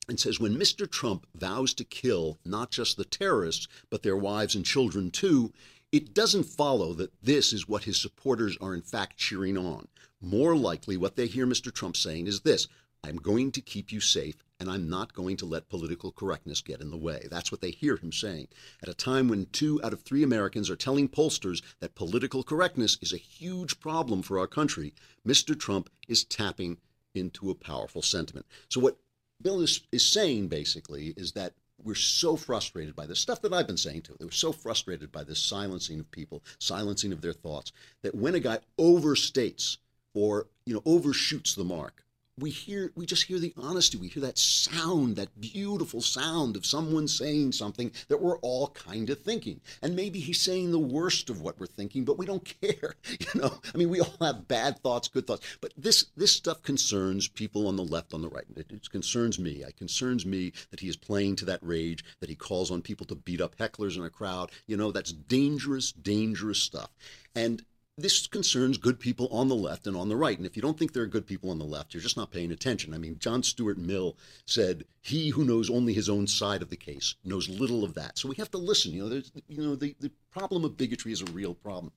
and 0.10 0.20
says 0.20 0.40
when 0.40 0.58
Mr. 0.58 0.90
Trump 0.90 1.26
vows 1.36 1.74
to 1.76 1.84
kill 1.84 2.40
not 2.44 2.72
just 2.72 2.98
the 2.98 3.06
terrorists, 3.06 3.68
but 3.90 4.04
their 4.04 4.18
wives 4.18 4.56
and 4.56 4.66
children 4.66 5.12
too, 5.12 5.54
It 5.92 6.14
doesn't 6.14 6.44
follow 6.44 6.94
that 6.94 7.14
this 7.24 7.52
is 7.52 7.68
what 7.68 7.86
his 7.86 8.00
supporters 8.00 8.58
are 8.62 8.76
in 8.76 8.82
fact 8.84 9.18
cheering 9.18 9.58
on. 9.58 9.88
More 10.22 10.56
likely, 10.56 10.98
what 10.98 11.16
they 11.16 11.26
hear 11.28 11.48
Mr. 11.48 11.74
Trump 11.74 11.96
saying 11.98 12.28
is 12.28 12.42
this 12.42 12.68
I'm 13.04 13.18
going 13.18 13.52
to 13.54 13.62
keep 13.62 13.92
you 13.92 14.00
safe 14.00 14.44
and 14.60 14.70
I'm 14.70 14.90
not 14.90 15.14
going 15.14 15.38
to 15.38 15.46
let 15.46 15.70
political 15.70 16.12
correctness 16.12 16.62
get 16.62 16.82
in 16.82 16.92
the 16.92 16.98
way. 16.98 17.28
That's 17.32 17.52
what 17.52 17.62
they 17.62 17.72
hear 17.72 17.96
him 17.96 18.12
saying. 18.12 18.50
At 18.84 18.90
a 18.90 18.94
time 18.94 19.30
when 19.30 19.48
two 19.52 19.80
out 19.84 19.94
of 19.94 20.02
three 20.02 20.22
Americans 20.22 20.70
are 20.70 20.76
telling 20.76 21.08
pollsters 21.08 21.62
that 21.80 21.96
political 21.96 22.44
correctness 22.44 22.98
is 23.02 23.14
a 23.14 23.18
huge 23.18 23.80
problem 23.80 24.22
for 24.22 24.38
our 24.38 24.48
country, 24.48 24.94
Mr. 25.26 25.58
Trump 25.58 25.90
is 26.08 26.26
tapping 26.26 26.78
into 27.16 27.50
a 27.50 27.56
powerful 27.56 28.02
sentiment. 28.02 28.46
So, 28.68 28.82
what 28.82 28.98
Bill 29.42 29.62
is, 29.62 29.82
is 29.92 30.06
saying 30.06 30.48
basically 30.48 31.14
is 31.16 31.32
that 31.34 31.54
we're 31.84 31.96
so 31.96 32.36
frustrated 32.36 32.96
by 32.96 33.06
this 33.06 33.20
stuff 33.20 33.42
that 33.42 33.54
I've 33.54 33.68
been 33.68 33.78
saying 33.78 34.02
too. 34.02 34.18
We're 34.20 34.32
so 34.32 34.52
frustrated 34.52 35.12
by 35.12 35.24
this 35.24 35.40
silencing 35.40 36.00
of 36.00 36.12
people, 36.12 36.44
silencing 36.60 37.14
of 37.14 37.22
their 37.22 37.34
thoughts, 37.34 37.72
that 38.02 38.16
when 38.16 38.36
a 38.36 38.40
guy 38.40 38.60
overstates 38.78 39.78
or 40.14 40.48
you 40.66 40.74
know 40.74 40.82
overshoots 40.86 41.56
the 41.56 41.64
mark, 41.64 42.04
we 42.40 42.50
hear 42.50 42.92
we 42.96 43.06
just 43.06 43.24
hear 43.24 43.40
the 43.40 43.54
honesty. 43.58 43.98
We 43.98 44.08
hear 44.08 44.24
that 44.24 44.38
sound 44.38 45.16
that 45.18 45.40
beautiful 45.40 46.02
sound 46.02 46.56
of 46.56 46.66
someone 46.66 47.08
saying 47.08 47.52
something 47.54 47.92
that 48.08 48.22
we're 48.22 48.38
all 48.38 48.70
kind 48.70 49.10
of 49.10 49.22
thinking. 49.22 49.62
And 49.82 49.96
maybe 49.96 50.20
he's 50.20 50.42
saying 50.42 50.72
the 50.72 50.80
worst 50.80 51.30
of 51.30 51.42
what 51.42 51.60
we're 51.60 51.68
thinking 51.68 52.06
but 52.06 52.18
we 52.18 52.26
don't 52.26 52.44
care 52.62 52.96
you 53.10 53.42
know? 53.42 53.60
I 53.74 53.78
mean 53.78 53.90
we 53.90 54.02
all 54.02 54.16
have 54.22 54.48
bad 54.48 54.80
thoughts 54.80 55.08
good 55.08 55.28
thoughts. 55.28 55.46
But 55.62 55.74
this 55.78 56.06
this 56.16 56.32
stuff 56.32 56.62
concerns 56.64 57.28
people 57.28 57.68
on 57.68 57.76
the 57.76 57.84
left 57.84 58.14
on 58.14 58.22
the 58.22 58.30
right. 58.30 58.46
It, 58.56 58.72
it 58.72 58.90
concerns 58.90 59.40
me. 59.40 59.64
It 59.64 59.78
concerns 59.78 60.26
me 60.26 60.54
that 60.72 60.80
he 60.80 60.88
is 60.88 60.96
playing 60.96 61.36
to 61.38 61.46
that 61.46 61.60
rage 61.62 62.04
that 62.20 62.30
he 62.30 62.36
calls 62.36 62.72
on 62.72 62.82
people 62.82 63.06
to 63.08 63.16
beat 63.16 63.42
up 63.42 63.58
hecklers 63.58 63.98
in 63.98 64.04
a 64.04 64.10
crowd. 64.10 64.52
You 64.68 64.78
know 64.78 64.92
that's 64.92 65.12
dangerous 65.12 65.92
dangerous 65.92 66.60
stuff. 66.60 66.92
And 67.36 67.64
this 68.02 68.28
concerns 68.28 68.78
good 68.78 69.00
people 69.00 69.28
on 69.32 69.48
the 69.48 69.56
left 69.56 69.88
and 69.88 69.96
on 69.96 70.10
the 70.10 70.16
right. 70.16 70.38
And 70.38 70.46
if 70.46 70.56
you 70.56 70.62
don't 70.62 70.78
think 70.78 70.94
there 70.94 71.04
are 71.04 71.08
good 71.08 71.28
people 71.28 71.50
on 71.50 71.60
the 71.60 71.66
left, 71.66 71.94
you're 71.94 72.04
just 72.04 72.18
not 72.18 72.32
paying 72.32 72.52
attention. 72.52 72.94
I 72.94 72.98
mean, 72.98 73.18
John 73.20 73.44
Stuart 73.44 73.78
Mill 73.78 74.18
said, 74.46 74.86
"He 75.02 75.30
who 75.30 75.44
knows 75.44 75.70
only 75.70 75.94
his 75.94 76.10
own 76.10 76.28
side 76.28 76.62
of 76.62 76.70
the 76.70 76.78
case 76.78 77.16
knows 77.24 77.50
little 77.50 77.84
of 77.84 77.94
that." 77.96 78.18
So 78.18 78.30
we 78.30 78.36
have 78.36 78.52
to 78.52 78.58
listen. 78.58 78.94
You 78.94 79.04
know, 79.04 79.10
there's, 79.10 79.32
you 79.48 79.62
know, 79.62 79.76
the, 79.76 79.96
the 80.00 80.12
problem 80.32 80.64
of 80.66 80.78
bigotry 80.78 81.12
is 81.12 81.22
a 81.22 81.26
real 81.26 81.54
problem. 81.54 81.92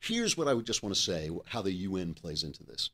Here's 0.00 0.36
what 0.36 0.48
I 0.48 0.54
would 0.54 0.66
just 0.66 0.82
want 0.82 0.94
to 0.94 1.00
say: 1.00 1.30
how 1.46 1.62
the 1.62 1.72
UN 1.72 2.14
plays 2.14 2.42
into 2.42 2.64
this. 2.64 2.90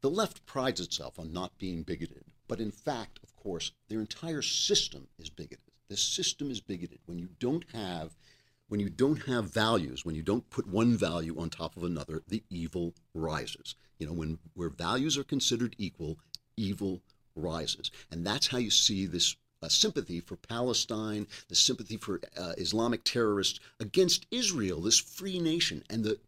The 0.00 0.10
left 0.10 0.44
prides 0.44 0.80
itself 0.80 1.18
on 1.18 1.32
not 1.32 1.56
being 1.58 1.82
bigoted, 1.82 2.24
but 2.46 2.60
in 2.60 2.70
fact, 2.70 3.20
of 3.22 3.34
course, 3.36 3.72
their 3.88 4.00
entire 4.00 4.42
system 4.42 5.08
is 5.18 5.30
bigoted. 5.30 5.72
The 5.88 5.96
system 5.96 6.50
is 6.50 6.60
bigoted. 6.60 6.98
When 7.06 7.18
you 7.18 7.28
don't 7.38 7.64
have 7.72 8.16
when 8.68 8.80
you 8.80 8.88
don't 8.88 9.24
have 9.24 9.52
values, 9.52 10.04
when 10.04 10.14
you 10.14 10.22
don't 10.22 10.48
put 10.50 10.66
one 10.66 10.96
value 10.96 11.38
on 11.38 11.50
top 11.50 11.76
of 11.76 11.84
another, 11.84 12.22
the 12.28 12.42
evil 12.50 12.94
rises. 13.14 13.74
You 13.98 14.06
know, 14.06 14.12
when 14.12 14.38
where 14.54 14.70
values 14.70 15.16
are 15.18 15.24
considered 15.24 15.76
equal, 15.78 16.18
evil 16.56 17.02
rises. 17.36 17.90
And 18.10 18.26
that's 18.26 18.48
how 18.48 18.58
you 18.58 18.70
see 18.70 19.06
this 19.06 19.36
uh, 19.62 19.68
sympathy 19.68 20.20
for 20.20 20.36
Palestine, 20.36 21.26
the 21.48 21.54
sympathy 21.54 21.96
for 21.96 22.20
uh, 22.36 22.52
Islamic 22.58 23.04
terrorists 23.04 23.60
against 23.80 24.26
Israel, 24.30 24.80
this 24.80 24.98
free 24.98 25.38
nation. 25.38 25.82
And 25.88 26.04
the 26.04 26.18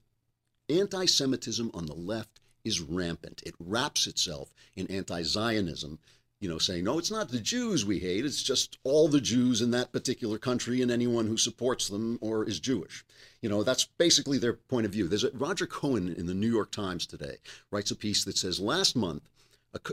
anti 0.68 1.06
Semitism 1.06 1.70
on 1.74 1.86
the 1.86 1.94
left 1.94 2.40
is 2.64 2.80
rampant. 2.80 3.42
It 3.46 3.54
wraps 3.60 4.06
itself 4.06 4.52
in 4.74 4.86
anti 4.88 5.22
Zionism 5.22 5.98
you 6.40 6.48
know, 6.48 6.58
saying, 6.58 6.84
no, 6.84 6.98
it's 6.98 7.10
not 7.10 7.30
the 7.30 7.40
Jews 7.40 7.84
we 7.84 7.98
hate, 7.98 8.24
it's 8.24 8.42
just 8.42 8.78
all 8.84 9.08
the 9.08 9.20
Jews 9.20 9.62
in 9.62 9.70
that 9.70 9.92
particular 9.92 10.38
country 10.38 10.82
and 10.82 10.90
anyone 10.90 11.26
who 11.26 11.36
supports 11.36 11.88
them 11.88 12.18
or 12.20 12.44
is 12.44 12.60
Jewish. 12.60 13.04
You 13.40 13.48
know, 13.48 13.62
that's 13.62 13.84
basically 13.84 14.38
their 14.38 14.54
point 14.54 14.86
of 14.86 14.92
view. 14.92 15.08
There's 15.08 15.24
a, 15.24 15.30
Roger 15.30 15.66
Cohen 15.66 16.14
in 16.14 16.26
the 16.26 16.34
New 16.34 16.50
York 16.50 16.70
Times 16.70 17.06
today 17.06 17.36
writes 17.70 17.90
a 17.90 17.96
piece 17.96 18.24
that 18.24 18.36
says 18.36 18.60
last 18.60 18.96
month, 18.96 19.22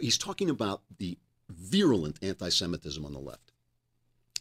he's 0.02 0.18
talking 0.18 0.50
about 0.50 0.82
the 0.98 1.18
virulent 1.50 2.18
anti 2.22 2.50
Semitism 2.50 3.06
on 3.06 3.14
the 3.14 3.20
left. 3.20 3.52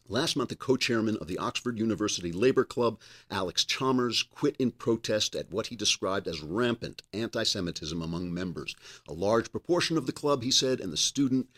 Last 0.09 0.37
month, 0.37 0.49
the 0.49 0.57
co 0.57 0.77
chairman 0.77 1.17
of 1.19 1.29
the 1.29 1.39
Oxford 1.39 1.79
University 1.79 2.33
Labor 2.33 2.65
Club, 2.65 2.99
Alex 3.31 3.65
Chalmers, 3.65 4.25
quit 4.25 4.57
in 4.59 4.73
protest 4.73 5.37
at 5.37 5.51
what 5.53 5.69
he 5.69 5.77
described 5.77 6.27
as 6.27 6.43
rampant 6.43 7.03
anti 7.13 7.45
Semitism 7.45 8.03
among 8.03 8.35
members. 8.35 8.75
A 9.09 9.13
large 9.13 9.53
proportion 9.53 9.97
of 9.97 10.07
the 10.07 10.13
club, 10.13 10.43
he 10.43 10.51
said, 10.51 10.81
and 10.81 10.93
the 10.93 10.97
student 10.97 11.49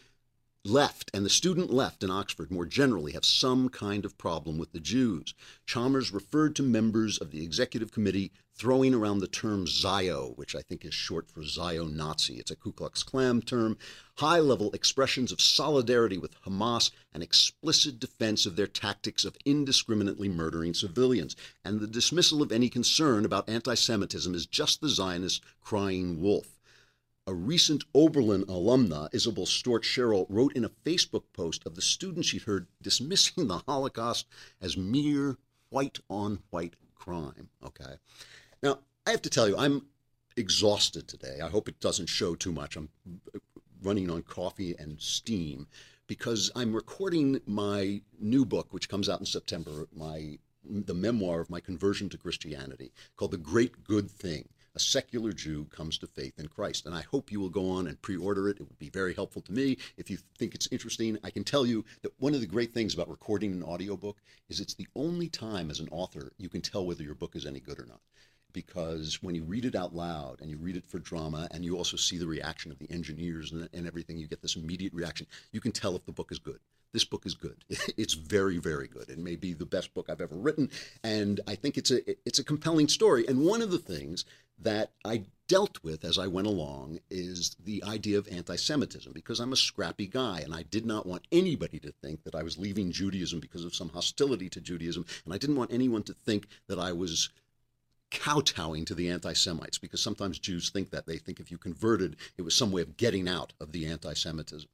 left 0.66 1.10
and 1.12 1.26
the 1.26 1.30
student 1.30 1.70
left 1.70 2.02
in 2.02 2.10
Oxford 2.10 2.50
more 2.50 2.64
generally 2.64 3.12
have 3.12 3.24
some 3.24 3.68
kind 3.68 4.06
of 4.06 4.16
problem 4.16 4.56
with 4.56 4.72
the 4.72 4.80
Jews. 4.80 5.34
Chalmers 5.66 6.10
referred 6.10 6.56
to 6.56 6.62
members 6.62 7.18
of 7.18 7.30
the 7.30 7.42
executive 7.42 7.92
committee 7.92 8.32
throwing 8.56 8.94
around 8.94 9.18
the 9.18 9.26
term 9.26 9.66
Zio, 9.66 10.32
which 10.36 10.54
I 10.54 10.62
think 10.62 10.84
is 10.84 10.94
short 10.94 11.28
for 11.28 11.44
Zio 11.44 11.86
Nazi. 11.86 12.36
It's 12.36 12.50
a 12.50 12.56
Ku 12.56 12.72
Klux 12.72 13.02
Klan 13.02 13.42
term. 13.42 13.76
High 14.16 14.38
level 14.38 14.70
expressions 14.72 15.32
of 15.32 15.40
solidarity 15.40 16.16
with 16.16 16.40
Hamas 16.44 16.90
and 17.12 17.22
explicit 17.22 17.98
defense 17.98 18.46
of 18.46 18.56
their 18.56 18.66
tactics 18.66 19.26
of 19.26 19.36
indiscriminately 19.44 20.30
murdering 20.30 20.72
civilians. 20.72 21.36
And 21.62 21.80
the 21.80 21.86
dismissal 21.86 22.40
of 22.40 22.52
any 22.52 22.70
concern 22.70 23.26
about 23.26 23.48
anti 23.50 23.74
Semitism 23.74 24.34
is 24.34 24.46
just 24.46 24.80
the 24.80 24.88
Zionist 24.88 25.42
crying 25.60 26.22
wolf. 26.22 26.53
A 27.26 27.32
recent 27.32 27.84
Oberlin 27.94 28.44
alumna, 28.44 29.08
Isabel 29.14 29.46
Stewart 29.46 29.82
Sherrill, 29.82 30.26
wrote 30.28 30.52
in 30.52 30.64
a 30.64 30.68
Facebook 30.68 31.22
post 31.32 31.64
of 31.64 31.74
the 31.74 31.80
students 31.80 32.28
she'd 32.28 32.42
heard 32.42 32.66
dismissing 32.82 33.48
the 33.48 33.62
Holocaust 33.66 34.26
as 34.60 34.76
mere 34.76 35.38
white 35.70 36.00
on 36.10 36.40
white 36.50 36.76
crime. 36.94 37.48
Okay. 37.64 37.94
Now, 38.62 38.80
I 39.06 39.10
have 39.10 39.22
to 39.22 39.30
tell 39.30 39.48
you, 39.48 39.56
I'm 39.56 39.86
exhausted 40.36 41.08
today. 41.08 41.40
I 41.42 41.48
hope 41.48 41.66
it 41.66 41.80
doesn't 41.80 42.10
show 42.10 42.34
too 42.34 42.52
much. 42.52 42.76
I'm 42.76 42.90
running 43.82 44.10
on 44.10 44.22
coffee 44.22 44.74
and 44.78 45.00
steam 45.00 45.66
because 46.06 46.50
I'm 46.54 46.74
recording 46.74 47.40
my 47.46 48.02
new 48.20 48.44
book, 48.44 48.74
which 48.74 48.90
comes 48.90 49.08
out 49.08 49.20
in 49.20 49.26
September, 49.26 49.86
my 49.96 50.38
the 50.66 50.94
memoir 50.94 51.40
of 51.40 51.50
my 51.50 51.60
conversion 51.60 52.08
to 52.08 52.18
Christianity, 52.18 52.92
called 53.16 53.32
The 53.32 53.38
Great 53.38 53.84
Good 53.84 54.10
Thing 54.10 54.48
a 54.74 54.80
secular 54.80 55.32
Jew 55.32 55.66
comes 55.66 55.98
to 55.98 56.06
faith 56.06 56.38
in 56.38 56.48
Christ. 56.48 56.86
And 56.86 56.94
I 56.94 57.02
hope 57.02 57.30
you 57.30 57.40
will 57.40 57.50
go 57.50 57.70
on 57.70 57.86
and 57.86 58.00
pre 58.00 58.16
order 58.16 58.48
it. 58.48 58.58
It 58.60 58.68
would 58.68 58.78
be 58.78 58.90
very 58.90 59.14
helpful 59.14 59.42
to 59.42 59.52
me. 59.52 59.78
If 59.96 60.10
you 60.10 60.18
think 60.38 60.54
it's 60.54 60.68
interesting, 60.70 61.18
I 61.22 61.30
can 61.30 61.44
tell 61.44 61.66
you 61.66 61.84
that 62.02 62.12
one 62.18 62.34
of 62.34 62.40
the 62.40 62.46
great 62.46 62.72
things 62.72 62.94
about 62.94 63.08
recording 63.08 63.52
an 63.52 63.62
audiobook 63.62 64.18
is 64.48 64.60
it's 64.60 64.74
the 64.74 64.88
only 64.94 65.28
time 65.28 65.70
as 65.70 65.80
an 65.80 65.88
author 65.90 66.32
you 66.38 66.48
can 66.48 66.60
tell 66.60 66.86
whether 66.86 67.02
your 67.02 67.14
book 67.14 67.36
is 67.36 67.46
any 67.46 67.60
good 67.60 67.78
or 67.78 67.86
not. 67.86 68.00
Because 68.52 69.20
when 69.20 69.34
you 69.34 69.42
read 69.42 69.64
it 69.64 69.74
out 69.74 69.94
loud 69.94 70.40
and 70.40 70.48
you 70.48 70.56
read 70.56 70.76
it 70.76 70.86
for 70.86 71.00
drama 71.00 71.48
and 71.50 71.64
you 71.64 71.76
also 71.76 71.96
see 71.96 72.18
the 72.18 72.26
reaction 72.26 72.70
of 72.70 72.78
the 72.78 72.90
engineers 72.90 73.50
and, 73.50 73.68
and 73.72 73.86
everything, 73.86 74.18
you 74.18 74.28
get 74.28 74.42
this 74.42 74.56
immediate 74.56 74.94
reaction. 74.94 75.26
You 75.50 75.60
can 75.60 75.72
tell 75.72 75.96
if 75.96 76.06
the 76.06 76.12
book 76.12 76.30
is 76.30 76.38
good 76.38 76.60
this 76.94 77.04
book 77.04 77.26
is 77.26 77.34
good. 77.34 77.64
It's 77.96 78.14
very, 78.14 78.58
very 78.58 78.88
good. 78.88 79.10
It 79.10 79.18
may 79.18 79.36
be 79.36 79.52
the 79.52 79.66
best 79.66 79.92
book 79.94 80.08
I've 80.08 80.20
ever 80.20 80.36
written, 80.36 80.70
and 81.02 81.40
I 81.46 81.54
think 81.54 81.76
it's 81.76 81.90
a 81.90 81.98
it's 82.26 82.38
a 82.38 82.44
compelling 82.44 82.88
story. 82.88 83.26
And 83.28 83.44
one 83.44 83.62
of 83.62 83.70
the 83.70 83.78
things 83.78 84.24
that 84.58 84.92
I 85.04 85.24
dealt 85.46 85.82
with 85.82 86.04
as 86.04 86.18
I 86.18 86.26
went 86.26 86.46
along 86.46 87.00
is 87.10 87.54
the 87.62 87.82
idea 87.84 88.18
of 88.18 88.28
anti 88.28 88.56
Semitism 88.56 89.12
because 89.12 89.40
I'm 89.40 89.52
a 89.52 89.56
scrappy 89.56 90.06
guy 90.06 90.40
and 90.40 90.54
I 90.54 90.62
did 90.62 90.86
not 90.86 91.06
want 91.06 91.26
anybody 91.30 91.78
to 91.80 91.92
think 91.92 92.24
that 92.24 92.34
I 92.34 92.42
was 92.42 92.58
leaving 92.58 92.92
Judaism 92.92 93.40
because 93.40 93.64
of 93.64 93.74
some 93.74 93.90
hostility 93.90 94.48
to 94.50 94.60
Judaism. 94.60 95.04
And 95.24 95.34
I 95.34 95.38
didn't 95.38 95.56
want 95.56 95.72
anyone 95.72 96.02
to 96.04 96.14
think 96.14 96.46
that 96.68 96.78
I 96.78 96.92
was 96.92 97.30
kowtowing 98.10 98.84
to 98.86 98.94
the 98.94 99.10
anti 99.10 99.32
Semites 99.32 99.78
because 99.78 100.02
sometimes 100.02 100.38
Jews 100.38 100.70
think 100.70 100.90
that. 100.90 101.06
They 101.06 101.18
think 101.18 101.40
if 101.40 101.50
you 101.50 101.58
converted, 101.58 102.16
it 102.38 102.42
was 102.42 102.54
some 102.54 102.72
way 102.72 102.82
of 102.82 102.96
getting 102.96 103.28
out 103.28 103.52
of 103.60 103.72
the 103.72 103.86
anti 103.86 104.14
Semitism. 104.14 104.68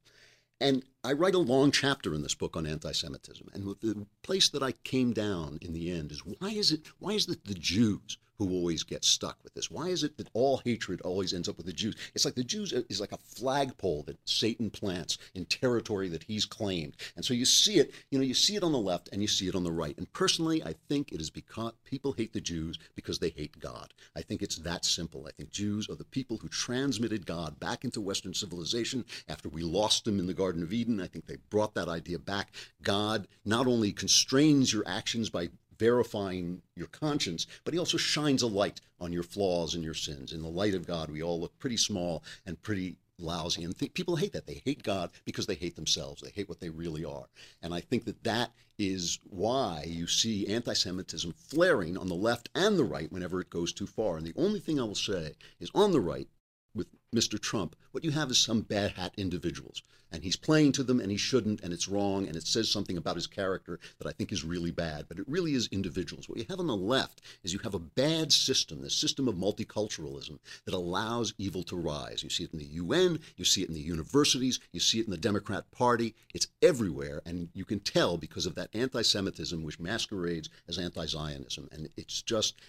And 0.61 0.85
I 1.03 1.15
write 1.15 1.35
a 1.35 1.39
long 1.39 1.71
chapter 1.71 2.15
in 2.15 2.23
this 2.23 2.35
book 2.35 2.55
on 2.55 2.67
anti-Semitism, 2.67 3.49
and 3.55 3.77
the 3.81 4.07
place 4.23 4.51
that 4.51 4.63
I 4.63 4.73
came 4.73 5.15
down 5.15 5.59
in 5.63 5.73
the 5.73 5.91
end 5.91 6.13
is 6.13 6.21
why 6.21 6.51
is 6.51 6.71
it 6.71 6.83
why 6.99 7.13
is 7.13 7.27
it 7.31 7.47
the 7.47 7.55
Jews 7.55 8.19
who 8.41 8.55
always 8.55 8.83
get 8.83 9.05
stuck 9.05 9.37
with 9.45 9.53
this? 9.53 9.71
Why 9.71 9.89
is 9.89 10.03
it 10.03 10.17
that 10.17 10.31
all 10.33 10.63
hatred 10.65 11.03
always 11.03 11.35
ends 11.35 11.47
up 11.47 11.59
with 11.59 11.67
the 11.67 11.75
Jews? 11.75 11.95
It's 12.15 12.25
like 12.25 12.37
the 12.37 12.43
Jews 12.43 12.73
is 12.73 13.01
like 13.01 13.13
a 13.13 13.19
flagpole 13.19 14.03
that 14.05 14.17
Satan 14.25 14.71
plants 14.71 15.19
in 15.35 15.45
territory 15.45 16.09
that 16.09 16.23
he's 16.23 16.47
claimed. 16.47 16.97
And 17.17 17.25
so 17.25 17.35
you 17.35 17.45
see 17.45 17.75
it, 17.75 17.93
you 18.11 18.19
know, 18.19 18.25
you 18.25 18.33
see 18.33 18.57
it 18.57 18.63
on 18.63 18.73
the 18.73 18.79
left 18.79 19.11
and 19.13 19.21
you 19.21 19.29
see 19.29 19.47
it 19.47 19.55
on 19.55 19.63
the 19.63 19.71
right. 19.71 19.97
And 19.99 20.11
personally, 20.15 20.65
I 20.65 20.75
think 20.89 21.13
it 21.13 21.21
is 21.21 21.29
because 21.29 21.73
people 21.85 22.13
hate 22.13 22.33
the 22.33 22.41
Jews 22.41 22.79
because 22.95 23.19
they 23.19 23.29
hate 23.29 23.61
God. 23.61 23.93
I 24.17 24.23
think 24.23 24.41
it's 24.41 24.57
that 24.57 24.87
simple. 24.87 25.27
I 25.29 25.33
think 25.33 25.51
Jews 25.51 25.91
are 25.91 25.95
the 25.95 26.05
people 26.05 26.39
who 26.39 26.49
transmitted 26.49 27.27
God 27.27 27.61
back 27.61 27.85
into 27.85 28.01
Western 28.01 28.33
civilization 28.33 29.05
after 29.29 29.51
we 29.51 29.63
lost 29.63 30.09
him 30.09 30.19
in 30.19 30.27
the 30.27 30.33
Garden 30.33 30.63
of 30.63 30.73
Eden. 30.73 30.99
I 30.99 31.09
think 31.09 31.27
they 31.27 31.37
brought 31.51 31.75
that 31.75 31.89
idea 31.89 32.19
back. 32.19 32.53
God 32.83 33.29
not 33.45 33.67
only 33.67 33.93
constrains 33.93 34.73
your 34.73 34.85
actions 34.87 35.29
by 35.29 35.51
verifying 35.81 36.61
your 36.77 36.89
conscience, 36.89 37.47
but 37.65 37.73
he 37.73 37.81
also 37.81 37.97
shines 37.97 38.43
a 38.43 38.47
light 38.47 38.83
on 39.01 39.15
your 39.15 39.23
flaws 39.23 39.75
and 39.75 39.83
your 39.83 39.95
sins. 39.95 40.31
In 40.31 40.43
the 40.43 40.49
light 40.49 40.75
of 40.75 40.87
God, 40.87 41.11
we 41.11 41.23
all 41.23 41.41
look 41.41 41.59
pretty 41.59 41.79
small 41.79 42.23
and 42.45 42.63
pretty 42.63 42.97
lousy. 43.19 43.65
And 43.65 43.77
th- 43.77 43.95
people 43.95 44.17
hate 44.17 44.35
that. 44.35 44.47
They 44.47 44.61
hate 44.63 44.83
God 44.83 45.11
because 45.25 45.47
they 45.47 45.55
hate 45.55 45.77
themselves. 45.77 46.21
They 46.21 46.31
hate 46.31 46.51
what 46.51 46.61
they 46.61 46.69
really 46.69 47.03
are. 47.03 47.29
And 47.63 47.73
I 47.73 47.81
think 47.81 48.05
that 48.05 48.23
that 48.25 48.53
is 48.79 49.19
why 49.25 49.85
you 49.87 50.07
see 50.07 50.47
anti 50.47 50.75
Semitism 50.75 51.33
flaring 51.33 51.97
on 51.97 52.09
the 52.09 52.15
left 52.15 52.51
and 52.55 52.79
the 52.79 52.85
right 52.85 53.11
whenever 53.11 53.41
it 53.41 53.49
goes 53.49 53.73
too 53.73 53.87
far. 53.87 54.19
And 54.19 54.27
the 54.27 54.35
only 54.37 54.61
thing 54.61 54.79
I 54.79 54.85
will 54.85 54.95
say 54.95 55.33
is 55.61 55.71
on 55.75 55.93
the 55.93 56.01
right, 56.01 56.29
with 56.75 56.89
Mr. 57.15 57.41
Trump, 57.41 57.75
what 57.91 58.05
you 58.05 58.13
have 58.13 58.31
is 58.31 58.39
some 58.39 58.61
bad 58.61 58.93
hat 58.93 59.13
individuals. 59.17 59.83
And 60.13 60.25
he's 60.25 60.37
playing 60.37 60.73
to 60.73 60.83
them 60.83 60.99
and 60.99 61.11
he 61.11 61.17
shouldn't, 61.17 61.61
and 61.61 61.73
it's 61.73 61.89
wrong, 61.89 62.27
and 62.27 62.37
it 62.37 62.47
says 62.47 62.69
something 62.69 62.97
about 62.97 63.15
his 63.15 63.29
character 63.29 63.79
that 63.99 64.09
I 64.09 64.13
think 64.13 64.33
is 64.33 64.45
really 64.45 64.73
bad. 64.73 65.07
But 65.09 65.19
it 65.19 65.29
really 65.29 65.55
is 65.55 65.69
individuals. 65.71 66.29
What 66.29 66.39
you 66.39 66.47
have 66.49 66.59
on 66.59 66.67
the 66.67 66.77
left 66.77 67.21
is 67.45 67.53
you 67.53 67.61
have 67.61 67.75
a 67.75 67.79
bad 67.79 68.33
system, 68.33 68.83
the 68.83 68.91
system 68.91 69.29
of 69.29 69.37
multiculturalism 69.37 70.39
that 70.65 70.75
allows 70.75 71.35
evil 71.39 71.63
to 71.65 71.77
rise. 71.77 72.25
You 72.25 72.31
see 72.31 72.45
it 72.45 72.53
in 72.53 72.59
the 72.59 72.65
UN, 72.65 73.21
you 73.37 73.45
see 73.45 73.63
it 73.63 73.69
in 73.69 73.75
the 73.75 73.81
universities, 73.81 74.59
you 74.73 74.81
see 74.81 74.99
it 74.99 75.07
in 75.07 75.13
the 75.13 75.17
Democrat 75.17 75.71
Party. 75.71 76.15
It's 76.35 76.49
everywhere, 76.61 77.23
and 77.25 77.49
you 77.55 77.65
can 77.65 77.79
tell 77.79 78.19
because 78.19 78.47
of 78.47 78.57
that 78.57 78.71
anti 78.75 79.03
Semitism 79.03 79.63
which 79.63 79.79
masquerades 79.79 80.49
as 80.69 80.79
anti 80.79 81.07
Zionism. 81.07 81.69
And 81.71 81.89
it's 81.97 82.23
just 82.23 82.61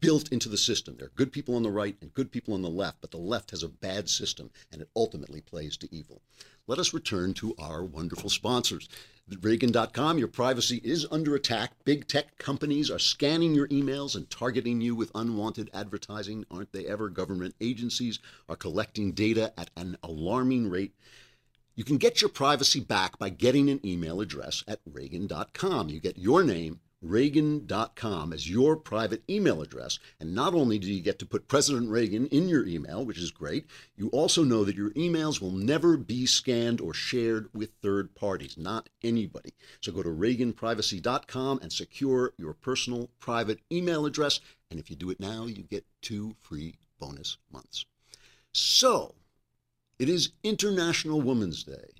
built 0.00 0.30
into 0.32 0.48
the 0.48 0.56
system. 0.56 0.96
There 0.96 1.06
are 1.06 1.12
good 1.16 1.32
people 1.32 1.56
on 1.56 1.62
the 1.62 1.70
right 1.70 1.96
and 2.00 2.14
good 2.14 2.30
people 2.30 2.54
on 2.54 2.62
the 2.62 2.68
left, 2.68 3.00
but 3.00 3.10
the 3.10 3.18
left 3.18 3.50
has 3.50 3.62
a 3.62 3.68
bad 3.68 4.08
system 4.08 4.50
and 4.72 4.80
it 4.80 4.90
ultimately 4.94 5.40
plays 5.40 5.76
to 5.78 5.94
evil. 5.94 6.22
Let 6.66 6.78
us 6.78 6.92
return 6.92 7.34
to 7.34 7.54
our 7.58 7.82
wonderful 7.82 8.28
sponsors. 8.28 8.88
Reagan.com, 9.40 10.18
your 10.18 10.28
privacy 10.28 10.80
is 10.84 11.06
under 11.10 11.34
attack. 11.34 11.72
Big 11.84 12.06
tech 12.06 12.38
companies 12.38 12.90
are 12.90 12.98
scanning 12.98 13.54
your 13.54 13.68
emails 13.68 14.14
and 14.14 14.28
targeting 14.30 14.80
you 14.80 14.94
with 14.94 15.10
unwanted 15.14 15.70
advertising. 15.72 16.44
Aren't 16.50 16.72
they 16.72 16.86
ever? 16.86 17.08
Government 17.08 17.54
agencies 17.60 18.18
are 18.48 18.56
collecting 18.56 19.12
data 19.12 19.52
at 19.58 19.70
an 19.76 19.96
alarming 20.02 20.70
rate. 20.70 20.94
You 21.74 21.84
can 21.84 21.96
get 21.96 22.20
your 22.20 22.30
privacy 22.30 22.80
back 22.80 23.18
by 23.18 23.28
getting 23.28 23.70
an 23.70 23.80
email 23.84 24.20
address 24.20 24.64
at 24.66 24.80
Reagan.com. 24.84 25.90
You 25.90 26.00
get 26.00 26.18
your 26.18 26.42
name 26.42 26.80
Reagan.com 27.00 28.32
as 28.32 28.50
your 28.50 28.76
private 28.76 29.22
email 29.30 29.62
address. 29.62 29.98
And 30.18 30.34
not 30.34 30.54
only 30.54 30.78
do 30.78 30.92
you 30.92 31.00
get 31.00 31.18
to 31.20 31.26
put 31.26 31.48
President 31.48 31.90
Reagan 31.90 32.26
in 32.26 32.48
your 32.48 32.66
email, 32.66 33.04
which 33.04 33.18
is 33.18 33.30
great, 33.30 33.66
you 33.96 34.08
also 34.08 34.42
know 34.42 34.64
that 34.64 34.76
your 34.76 34.90
emails 34.90 35.40
will 35.40 35.52
never 35.52 35.96
be 35.96 36.26
scanned 36.26 36.80
or 36.80 36.92
shared 36.92 37.48
with 37.54 37.70
third 37.82 38.14
parties, 38.14 38.56
not 38.58 38.88
anybody. 39.02 39.54
So 39.80 39.92
go 39.92 40.02
to 40.02 40.08
ReaganPrivacy.com 40.08 41.60
and 41.62 41.72
secure 41.72 42.32
your 42.36 42.52
personal 42.52 43.10
private 43.20 43.60
email 43.70 44.06
address. 44.06 44.40
And 44.70 44.80
if 44.80 44.90
you 44.90 44.96
do 44.96 45.10
it 45.10 45.20
now, 45.20 45.46
you 45.46 45.62
get 45.62 45.86
two 46.02 46.34
free 46.40 46.78
bonus 46.98 47.36
months. 47.52 47.86
So, 48.52 49.14
it 49.98 50.08
is 50.08 50.32
International 50.42 51.20
Women's 51.20 51.62
Day. 51.62 51.97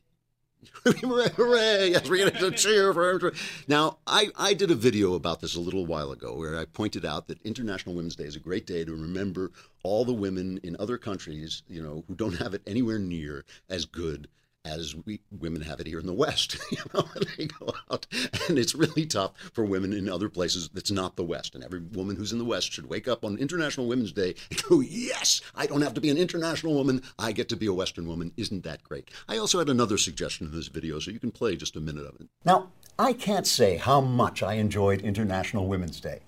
Hooray! 0.84 1.90
Yes, 1.90 2.08
we're 2.08 2.30
going 2.30 2.32
to 2.32 2.50
cheer 2.50 2.92
for 2.92 3.18
her. 3.18 3.32
Now, 3.66 3.98
I, 4.06 4.28
I 4.36 4.54
did 4.54 4.70
a 4.70 4.74
video 4.74 5.14
about 5.14 5.40
this 5.40 5.54
a 5.54 5.60
little 5.60 5.86
while 5.86 6.10
ago 6.10 6.34
where 6.34 6.58
I 6.58 6.64
pointed 6.64 7.04
out 7.04 7.28
that 7.28 7.40
International 7.42 7.94
Women's 7.94 8.16
Day 8.16 8.24
is 8.24 8.36
a 8.36 8.40
great 8.40 8.66
day 8.66 8.84
to 8.84 8.92
remember 8.92 9.52
all 9.82 10.04
the 10.04 10.12
women 10.12 10.58
in 10.62 10.76
other 10.78 10.98
countries, 10.98 11.62
you 11.68 11.82
know, 11.82 12.04
who 12.08 12.14
don't 12.14 12.38
have 12.38 12.54
it 12.54 12.62
anywhere 12.66 12.98
near 12.98 13.44
as 13.68 13.84
good 13.84 14.28
as 14.68 14.94
we 15.06 15.20
women 15.30 15.62
have 15.62 15.80
it 15.80 15.86
here 15.86 15.98
in 15.98 16.06
the 16.06 16.12
West. 16.12 16.58
you 16.70 16.78
know, 16.94 17.08
they 17.36 17.46
go 17.46 17.72
out, 17.90 18.06
and 18.48 18.58
it's 18.58 18.74
really 18.74 19.06
tough 19.06 19.32
for 19.52 19.64
women 19.64 19.92
in 19.92 20.08
other 20.08 20.28
places 20.28 20.68
that's 20.72 20.90
not 20.90 21.16
the 21.16 21.24
West. 21.24 21.54
And 21.54 21.64
every 21.64 21.80
woman 21.80 22.16
who's 22.16 22.32
in 22.32 22.38
the 22.38 22.44
West 22.44 22.72
should 22.72 22.88
wake 22.88 23.08
up 23.08 23.24
on 23.24 23.38
International 23.38 23.86
Women's 23.86 24.12
Day 24.12 24.34
and 24.50 24.62
go, 24.64 24.80
"Yes, 24.80 25.40
I 25.54 25.66
don't 25.66 25.82
have 25.82 25.94
to 25.94 26.00
be 26.00 26.10
an 26.10 26.18
international 26.18 26.74
woman. 26.74 27.02
I 27.18 27.32
get 27.32 27.48
to 27.50 27.56
be 27.56 27.66
a 27.66 27.72
Western 27.72 28.06
woman. 28.06 28.32
Isn't 28.36 28.64
that 28.64 28.84
great?" 28.84 29.10
I 29.28 29.38
also 29.38 29.58
had 29.58 29.68
another 29.68 29.98
suggestion 29.98 30.46
in 30.46 30.52
this 30.52 30.68
video, 30.68 30.98
so 30.98 31.10
you 31.10 31.18
can 31.20 31.32
play 31.32 31.56
just 31.56 31.76
a 31.76 31.80
minute 31.80 32.06
of 32.06 32.20
it. 32.20 32.28
Now, 32.44 32.68
I 32.98 33.12
can't 33.12 33.46
say 33.46 33.76
how 33.76 34.00
much 34.00 34.42
I 34.42 34.54
enjoyed 34.54 35.00
International 35.00 35.66
Women's 35.66 36.00
Day. 36.00 36.20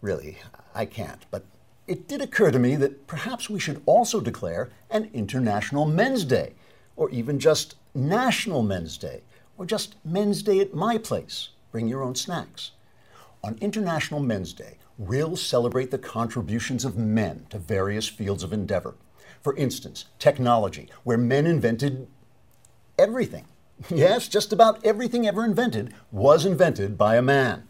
Really, 0.00 0.38
I 0.74 0.86
can't. 0.86 1.24
But 1.30 1.44
it 1.86 2.08
did 2.08 2.22
occur 2.22 2.50
to 2.50 2.58
me 2.58 2.76
that 2.76 3.06
perhaps 3.06 3.50
we 3.50 3.60
should 3.60 3.82
also 3.86 4.20
declare 4.20 4.70
an 4.90 5.10
International 5.12 5.84
Men's 5.84 6.24
Day 6.24 6.54
or 6.96 7.10
even 7.10 7.38
just 7.38 7.76
National 7.94 8.62
Men's 8.62 8.98
Day, 8.98 9.22
or 9.56 9.66
just 9.66 9.96
Men's 10.04 10.42
Day 10.42 10.60
at 10.60 10.74
my 10.74 10.98
place. 10.98 11.50
Bring 11.70 11.88
your 11.88 12.02
own 12.02 12.14
snacks. 12.14 12.72
On 13.44 13.58
International 13.60 14.20
Men's 14.20 14.52
Day, 14.52 14.78
we'll 14.98 15.36
celebrate 15.36 15.90
the 15.90 15.98
contributions 15.98 16.84
of 16.84 16.96
men 16.96 17.46
to 17.50 17.58
various 17.58 18.08
fields 18.08 18.42
of 18.42 18.52
endeavor. 18.52 18.94
For 19.42 19.56
instance, 19.56 20.04
technology, 20.18 20.88
where 21.02 21.18
men 21.18 21.46
invented 21.46 22.06
everything. 22.98 23.46
Yes, 23.90 24.28
just 24.28 24.52
about 24.52 24.84
everything 24.86 25.26
ever 25.26 25.44
invented 25.44 25.92
was 26.12 26.46
invented 26.46 26.96
by 26.96 27.16
a 27.16 27.22
man, 27.22 27.66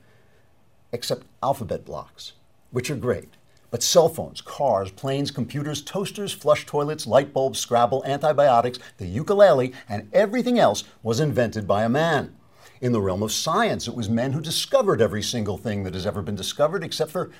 except 0.92 1.26
alphabet 1.42 1.86
blocks, 1.86 2.32
which 2.70 2.90
are 2.90 2.96
great. 2.96 3.30
But 3.72 3.82
cell 3.82 4.10
phones, 4.10 4.42
cars, 4.42 4.90
planes, 4.90 5.30
computers, 5.30 5.80
toasters, 5.80 6.30
flush 6.30 6.66
toilets, 6.66 7.06
light 7.06 7.32
bulbs, 7.32 7.58
Scrabble, 7.58 8.04
antibiotics, 8.04 8.78
the 8.98 9.06
ukulele, 9.06 9.72
and 9.88 10.10
everything 10.12 10.58
else 10.58 10.84
was 11.02 11.20
invented 11.20 11.66
by 11.66 11.82
a 11.82 11.88
man. 11.88 12.36
In 12.82 12.92
the 12.92 13.00
realm 13.00 13.22
of 13.22 13.32
science, 13.32 13.88
it 13.88 13.94
was 13.94 14.10
men 14.10 14.32
who 14.32 14.42
discovered 14.42 15.00
every 15.00 15.22
single 15.22 15.56
thing 15.56 15.84
that 15.84 15.94
has 15.94 16.06
ever 16.06 16.20
been 16.20 16.36
discovered, 16.36 16.84
except 16.84 17.10
for. 17.10 17.30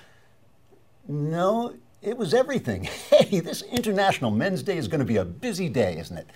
No, 1.06 1.74
it 2.00 2.16
was 2.16 2.32
everything. 2.32 2.84
Hey, 3.10 3.40
this 3.40 3.60
International 3.62 4.30
Men's 4.30 4.62
Day 4.62 4.78
is 4.78 4.88
going 4.88 5.00
to 5.00 5.04
be 5.04 5.18
a 5.18 5.24
busy 5.26 5.68
day, 5.68 5.98
isn't 5.98 6.16
it? 6.16 6.28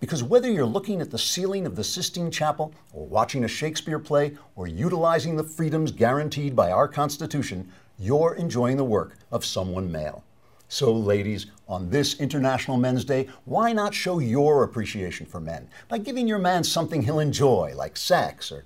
Because 0.00 0.24
whether 0.24 0.50
you're 0.50 0.64
looking 0.64 1.02
at 1.02 1.10
the 1.10 1.18
ceiling 1.18 1.66
of 1.66 1.76
the 1.76 1.84
Sistine 1.84 2.30
Chapel, 2.30 2.74
or 2.92 3.06
watching 3.06 3.44
a 3.44 3.48
Shakespeare 3.48 3.98
play, 3.98 4.36
or 4.56 4.66
utilizing 4.66 5.36
the 5.36 5.44
freedoms 5.44 5.92
guaranteed 5.92 6.56
by 6.56 6.72
our 6.72 6.88
Constitution, 6.88 7.70
you're 8.02 8.34
enjoying 8.34 8.76
the 8.76 8.84
work 8.84 9.16
of 9.30 9.44
someone 9.44 9.90
male. 9.90 10.24
So, 10.68 10.92
ladies, 10.92 11.46
on 11.68 11.90
this 11.90 12.18
International 12.18 12.76
Men's 12.76 13.04
Day, 13.04 13.28
why 13.44 13.72
not 13.72 13.94
show 13.94 14.18
your 14.18 14.64
appreciation 14.64 15.26
for 15.26 15.40
men 15.40 15.68
by 15.88 15.98
giving 15.98 16.26
your 16.26 16.38
man 16.38 16.64
something 16.64 17.02
he'll 17.02 17.20
enjoy, 17.20 17.74
like 17.76 17.96
sex 17.96 18.50
or. 18.50 18.64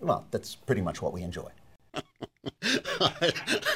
Well, 0.00 0.26
that's 0.30 0.54
pretty 0.54 0.80
much 0.80 1.00
what 1.00 1.12
we 1.12 1.22
enjoy. 1.22 1.48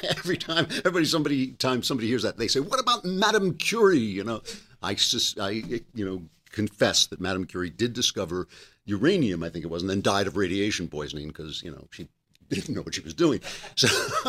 Every 0.09 0.37
time, 0.37 0.66
everybody, 0.70 1.04
somebody, 1.04 1.52
time 1.52 1.83
somebody 1.83 2.09
hears 2.09 2.22
that, 2.22 2.38
they 2.38 2.48
say, 2.48 2.61
"What 2.61 2.80
about 2.80 3.04
Madame 3.04 3.54
Curie?" 3.54 3.98
You 3.98 4.24
know, 4.24 4.42
I, 4.83 4.96
I, 5.40 5.50
you 5.94 6.04
know, 6.04 6.22
confess 6.50 7.07
that 7.07 7.20
Madame 7.20 7.44
Curie 7.44 7.70
did 7.70 7.92
discover 7.92 8.48
uranium, 8.87 9.42
I 9.42 9.50
think 9.50 9.64
it 9.64 9.70
was, 9.70 9.83
and 9.83 9.90
then 9.90 10.02
died 10.02 10.26
of 10.26 10.37
radiation 10.37 10.88
poisoning 10.88 11.28
because 11.28 11.62
you 11.62 11.70
know 11.70 11.87
she 11.90 12.09
didn't 12.48 12.74
know 12.74 12.83
what 12.83 12.94
she 12.94 13.00
was 13.00 13.14
doing. 13.14 13.40
So, 13.76 13.88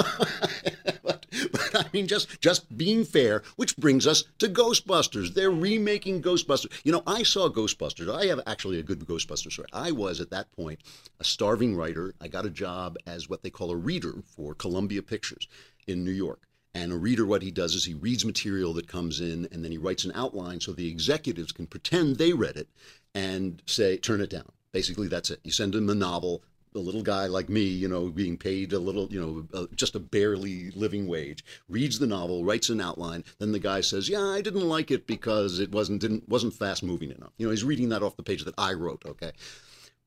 but, 1.04 1.26
but, 1.52 1.76
I 1.76 1.86
mean, 1.94 2.08
just 2.08 2.42
just 2.42 2.78
being 2.78 3.04
fair, 3.04 3.44
which 3.56 3.78
brings 3.78 4.08
us 4.08 4.24
to 4.40 4.48
Ghostbusters. 4.48 5.34
They're 5.34 5.52
remaking 5.52 6.22
Ghostbusters. 6.22 6.72
You 6.84 6.92
know, 6.92 7.04
I 7.06 7.24
saw 7.24 7.50
Ghostbusters. 7.50 8.14
I 8.14 8.26
have 8.28 8.42
actually 8.48 8.80
a 8.80 8.84
good 8.84 9.00
Ghostbusters 9.00 9.54
story. 9.54 9.68
I 9.74 9.92
was 9.92 10.22
at 10.22 10.30
that 10.32 10.52
point 10.52 10.80
a 11.20 11.24
starving 11.24 11.76
writer. 11.76 12.14
I 12.22 12.28
got 12.28 12.46
a 12.46 12.50
job 12.50 12.98
as 13.06 13.30
what 13.30 13.44
they 13.44 13.50
call 13.50 13.72
a 13.72 13.76
reader 13.76 14.16
for 14.26 14.54
Columbia 14.54 15.02
Pictures 15.02 15.48
in 15.88 16.04
New 16.04 16.12
York. 16.12 16.48
And 16.76 16.92
a 16.92 16.98
reader, 16.98 17.26
what 17.26 17.42
he 17.42 17.52
does 17.52 17.74
is 17.74 17.86
he 17.86 17.94
reads 17.94 18.26
material 18.26 18.74
that 18.74 18.88
comes 18.88 19.22
in 19.22 19.48
and 19.50 19.64
then 19.64 19.72
he 19.72 19.78
writes 19.78 20.04
an 20.04 20.12
outline 20.14 20.60
so 20.60 20.74
the 20.74 20.90
executives 20.90 21.54
can 21.54 21.68
pretend 21.68 22.18
they 22.18 22.34
read 22.34 22.58
it 22.58 22.68
and 23.14 23.64
say, 23.66 23.96
turn 23.96 24.20
it 24.20 24.30
down. 24.30 24.52
Basically, 24.74 25.08
that's 25.08 25.30
it. 25.30 25.40
You 25.46 25.52
send 25.52 25.74
them 25.74 25.90
a 25.90 25.96
novel, 25.96 26.44
a 26.76 26.80
little 26.80 27.02
guy 27.02 27.28
like 27.28 27.50
me, 27.50 27.64
you 27.64 27.88
know, 27.88 28.10
being 28.10 28.38
paid 28.38 28.74
a 28.74 28.80
little, 28.80 29.08
you 29.12 29.20
know, 29.22 29.48
uh, 29.54 29.66
just 29.76 29.96
a 29.96 30.00
barely 30.00 30.72
living 30.72 31.08
wage, 31.08 31.44
reads 31.70 32.00
the 32.00 32.08
novel, 32.08 32.44
writes 32.44 32.70
an 32.70 32.82
outline, 32.82 33.24
then 33.40 33.52
the 33.52 33.60
guy 33.60 33.82
says, 33.82 34.10
"Yeah, 34.10 34.24
I 34.24 34.42
didn't 34.42 34.68
like 34.68 34.92
it 34.92 35.08
because 35.08 35.60
it 35.60 35.72
wasn't 35.72 36.02
didn't 36.02 36.28
wasn't 36.30 36.54
fast 36.54 36.84
moving 36.84 37.12
enough." 37.12 37.34
You 37.38 37.48
know, 37.48 37.52
he's 37.52 37.64
reading 37.64 37.90
that 37.90 38.04
off 38.04 38.18
the 38.18 38.24
page 38.24 38.44
that 38.46 38.56
I 38.58 38.74
wrote, 38.74 39.04
okay? 39.06 39.32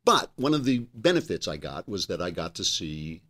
But 0.04 0.30
one 0.36 0.54
of 0.54 0.64
the 0.64 0.86
benefits 0.94 1.48
I 1.48 1.56
got 1.56 1.88
was 1.88 2.06
that 2.06 2.22
I 2.22 2.30
got 2.30 2.54
to 2.56 2.64
see 2.64 3.22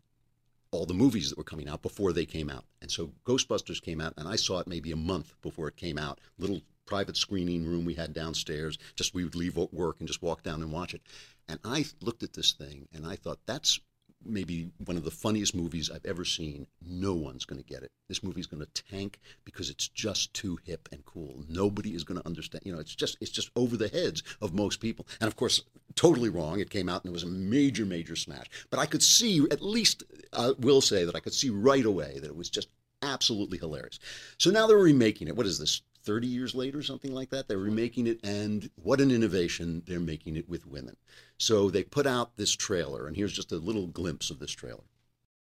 all 0.71 0.87
the 0.87 0.95
movies 0.95 1.31
that 1.31 1.39
were 1.39 1.45
coming 1.45 1.69
out 1.69 1.83
before 1.83 2.13
they 2.13 2.27
came 2.27 2.51
out. 2.51 2.65
And 2.81 2.91
so 2.91 3.11
Ghostbusters 3.25 3.83
came 3.83 4.01
out 4.01 4.15
and 4.17 4.29
I 4.29 4.37
saw 4.37 4.61
it 4.61 4.69
maybe 4.69 4.93
a 4.93 4.97
month 4.97 5.35
before 5.43 5.69
it 5.69 5.77
came 5.77 5.99
out. 5.99 6.21
Little 6.39 6.61
private 6.87 7.17
screening 7.17 7.67
room 7.67 7.85
we 7.85 7.95
had 7.95 8.13
downstairs. 8.13 8.79
Just 8.97 9.15
we 9.15 9.25
would 9.25 9.35
leave 9.35 9.57
work 9.57 9.97
and 9.99 10.09
just 10.09 10.23
walk 10.23 10.43
down 10.43 10.63
and 10.63 10.73
watch 10.73 10.95
it. 10.95 11.03
And 11.49 11.59
I 11.65 11.85
looked 12.01 12.23
at 12.23 12.35
this 12.35 12.53
thing 12.53 12.89
and 12.93 13.07
I 13.07 13.17
thought, 13.17 13.39
that's 13.47 13.81
maybe 14.25 14.71
one 14.85 14.97
of 14.97 15.05
the 15.05 15.11
funniest 15.11 15.55
movies 15.55 15.91
I've 15.91 16.05
ever 16.05 16.25
seen. 16.25 16.67
No 16.85 17.15
one's 17.15 17.45
going 17.45 17.63
to 17.63 17.67
get 17.67 17.83
it. 17.83 17.91
This 18.09 18.23
movie's 18.23 18.47
going 18.47 18.65
to 18.65 18.83
tank 18.83 19.19
because 19.45 19.71
it's 19.71 19.89
just 19.89 20.35
too 20.35 20.59
hip 20.65 20.89
and 20.93 21.05
cool. 21.05 21.45
Nobody 21.49 21.95
is 21.95 22.05
going 22.05 22.21
to 22.21 22.27
understand. 22.27 22.65
You 22.67 22.73
know, 22.73 22.81
it's 22.81 22.95
just 22.95 23.17
it's 23.21 23.31
just 23.31 23.51
over 23.57 23.77
the 23.77 23.89
heads 23.89 24.23
of 24.41 24.55
most 24.55 24.81
people. 24.81 25.07
And 25.21 25.29
of 25.29 25.37
course, 25.37 25.63
totally 25.95 26.29
wrong. 26.29 26.61
It 26.61 26.71
came 26.71 26.89
out 26.89 27.05
and 27.05 27.11
it 27.11 27.13
was 27.13 27.23
a 27.23 27.29
major, 27.29 27.87
major 27.87 28.17
smash. 28.17 28.47
But 28.71 28.81
I 28.81 28.87
could 28.87 29.03
see, 29.03 29.47
at 29.51 29.63
least, 29.63 30.03
I 30.33 30.53
will 30.59 30.81
say 30.81 31.05
that 31.05 31.17
I 31.17 31.21
could 31.21 31.35
see 31.35 31.51
right 31.51 31.85
away 31.85 32.19
that 32.19 32.29
it 32.29 32.37
was 32.37 32.51
just 32.51 32.69
absolutely 33.03 33.59
hilarious. 33.59 33.99
So 34.39 34.51
now 34.51 34.67
they're 34.67 34.77
remaking 34.77 35.29
it. 35.29 35.37
What 35.37 35.47
is 35.47 35.59
this? 35.59 35.83
30 36.03 36.27
years 36.27 36.55
later, 36.55 36.83
something 36.83 37.13
like 37.13 37.31
that. 37.31 37.49
They're 37.49 37.59
remaking 37.59 38.07
it, 38.07 38.21
and 38.25 38.71
what 38.77 39.01
an 39.01 39.11
innovation! 39.11 39.83
They're 39.87 40.01
making 40.01 40.37
it 40.37 40.49
with 40.49 40.67
women. 40.67 40.97
So 41.39 41.71
they 41.71 41.83
put 41.83 42.07
out 42.07 42.37
this 42.37 42.53
trailer, 42.53 43.07
and 43.07 43.17
here's 43.17 43.33
just 43.33 43.53
a 43.53 43.57
little 43.57 43.87
glimpse 43.87 44.31
of 44.31 44.39
this 44.39 44.51
trailer. 44.51 44.85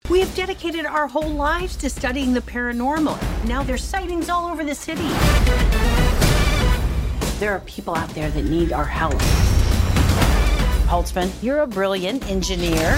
We 0.10 0.20
have 0.20 0.36
dedicated 0.36 0.86
our 0.86 1.08
whole 1.08 1.30
lives 1.30 1.76
to 1.78 1.90
studying 1.90 2.34
the 2.34 2.42
paranormal. 2.42 3.18
Now 3.48 3.64
there's 3.64 3.84
sightings 3.84 4.30
all 4.30 4.48
over 4.48 4.64
the 4.64 4.76
city. 4.76 5.08
There 7.40 7.52
are 7.52 7.62
people 7.66 7.96
out 7.96 8.10
there 8.10 8.30
that 8.30 8.46
need 8.46 8.72
our 8.72 8.86
help. 8.86 9.16
Holtzman, 10.88 11.32
you're 11.42 11.62
a 11.62 11.68
brilliant 11.68 12.30
engineer. 12.30 12.98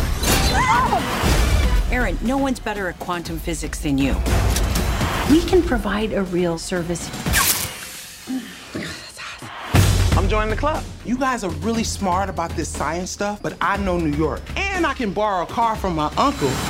Ah! 0.59 1.87
Erin, 1.91 2.17
no 2.21 2.37
one's 2.37 2.59
better 2.59 2.89
at 2.89 2.99
quantum 2.99 3.39
physics 3.39 3.79
than 3.79 3.97
you. 3.97 4.13
We 5.31 5.41
can 5.41 5.63
provide 5.63 6.11
a 6.11 6.23
real 6.23 6.57
service. 6.57 7.09
I'm 10.27 10.31
joining 10.31 10.49
the 10.49 10.57
club. 10.57 10.83
You 11.05 11.17
guys 11.17 11.45
are 11.45 11.49
really 11.61 11.85
smart 11.85 12.29
about 12.29 12.49
this 12.51 12.67
science 12.67 13.11
stuff, 13.11 13.41
but 13.41 13.55
I 13.61 13.77
know 13.77 13.97
New 13.97 14.11
York. 14.17 14.41
And 14.57 14.85
I 14.85 14.93
can 14.93 15.13
borrow 15.13 15.43
a 15.43 15.47
car 15.47 15.77
from 15.77 15.95
my 15.95 16.11
uncle. 16.17 16.51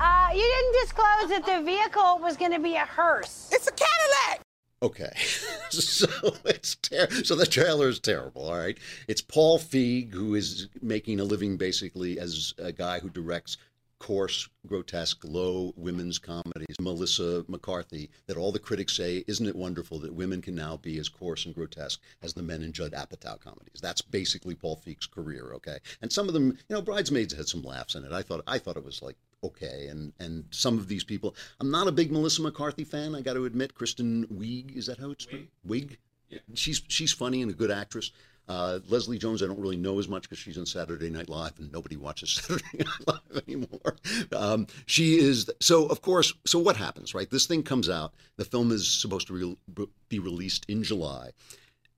Uh, 0.00 0.28
you 0.32 0.40
didn't 0.42 0.82
disclose 0.82 1.30
that 1.30 1.44
the 1.44 1.62
vehicle 1.64 2.20
was 2.20 2.36
going 2.36 2.52
to 2.52 2.60
be 2.60 2.76
a 2.76 2.84
hearse. 2.84 3.50
It's 3.52 3.66
a 3.66 3.72
Cadillac. 3.72 4.42
Okay, 4.80 5.10
so 5.70 6.06
it's 6.44 6.76
ter- 6.76 7.10
so 7.24 7.34
the 7.34 7.46
trailer 7.46 7.88
is 7.88 7.98
terrible. 7.98 8.48
All 8.48 8.56
right, 8.56 8.78
it's 9.08 9.20
Paul 9.20 9.58
Feig 9.58 10.12
who 10.12 10.36
is 10.36 10.68
making 10.80 11.18
a 11.18 11.24
living 11.24 11.56
basically 11.56 12.20
as 12.20 12.54
a 12.58 12.70
guy 12.70 13.00
who 13.00 13.08
directs 13.08 13.56
coarse, 13.98 14.48
grotesque, 14.66 15.24
low 15.24 15.72
women's 15.76 16.18
comedies. 16.18 16.76
Melissa 16.80 17.44
McCarthy, 17.48 18.10
that 18.26 18.36
all 18.36 18.52
the 18.52 18.58
critics 18.58 18.96
say, 18.96 19.24
isn't 19.26 19.46
it 19.46 19.56
wonderful 19.56 19.98
that 20.00 20.14
women 20.14 20.40
can 20.40 20.54
now 20.54 20.76
be 20.76 20.98
as 20.98 21.08
coarse 21.08 21.46
and 21.46 21.54
grotesque 21.54 22.00
as 22.22 22.34
the 22.34 22.42
men 22.42 22.62
in 22.62 22.72
Judd 22.72 22.92
Apatow 22.92 23.40
comedies? 23.40 23.80
That's 23.80 24.02
basically 24.02 24.54
Paul 24.54 24.80
Feig's 24.84 25.06
career. 25.06 25.52
Okay, 25.54 25.78
and 26.00 26.12
some 26.12 26.28
of 26.28 26.34
them, 26.34 26.58
you 26.68 26.76
know, 26.76 26.82
Bridesmaids 26.82 27.34
had 27.34 27.48
some 27.48 27.62
laughs 27.62 27.94
in 27.94 28.04
it. 28.04 28.12
I 28.12 28.22
thought 28.22 28.42
I 28.46 28.58
thought 28.58 28.76
it 28.76 28.84
was 28.84 29.02
like 29.02 29.16
okay, 29.42 29.88
and 29.88 30.12
and 30.18 30.44
some 30.50 30.78
of 30.78 30.88
these 30.88 31.04
people. 31.04 31.34
I'm 31.60 31.70
not 31.70 31.88
a 31.88 31.92
big 31.92 32.12
Melissa 32.12 32.42
McCarthy 32.42 32.84
fan. 32.84 33.14
I 33.14 33.20
got 33.20 33.34
to 33.34 33.44
admit, 33.44 33.74
Kristen 33.74 34.26
Wiig 34.26 34.76
is 34.76 34.86
that 34.86 34.98
how 34.98 35.10
it's 35.10 35.26
Wiig? 35.26 35.48
Wiig? 35.66 35.96
Yeah. 36.28 36.38
She's 36.54 36.82
she's 36.88 37.12
funny 37.12 37.42
and 37.42 37.50
a 37.50 37.54
good 37.54 37.70
actress. 37.70 38.10
Uh, 38.48 38.78
Leslie 38.88 39.18
Jones, 39.18 39.42
I 39.42 39.46
don't 39.46 39.60
really 39.60 39.76
know 39.76 39.98
as 39.98 40.08
much 40.08 40.22
because 40.22 40.38
she's 40.38 40.56
on 40.56 40.66
Saturday 40.66 41.10
Night 41.10 41.28
Live 41.28 41.58
and 41.58 41.70
nobody 41.70 41.96
watches 41.96 42.32
Saturday 42.42 42.78
Night 42.78 43.06
Live 43.06 43.42
anymore. 43.46 43.96
Um, 44.32 44.66
she 44.86 45.18
is 45.18 45.50
so, 45.60 45.86
of 45.86 46.00
course. 46.00 46.32
So 46.46 46.58
what 46.58 46.76
happens, 46.76 47.14
right? 47.14 47.28
This 47.28 47.46
thing 47.46 47.62
comes 47.62 47.88
out. 47.90 48.14
The 48.36 48.44
film 48.44 48.72
is 48.72 48.88
supposed 48.88 49.26
to 49.28 49.56
re- 49.76 49.86
be 50.08 50.18
released 50.18 50.64
in 50.68 50.82
July. 50.82 51.30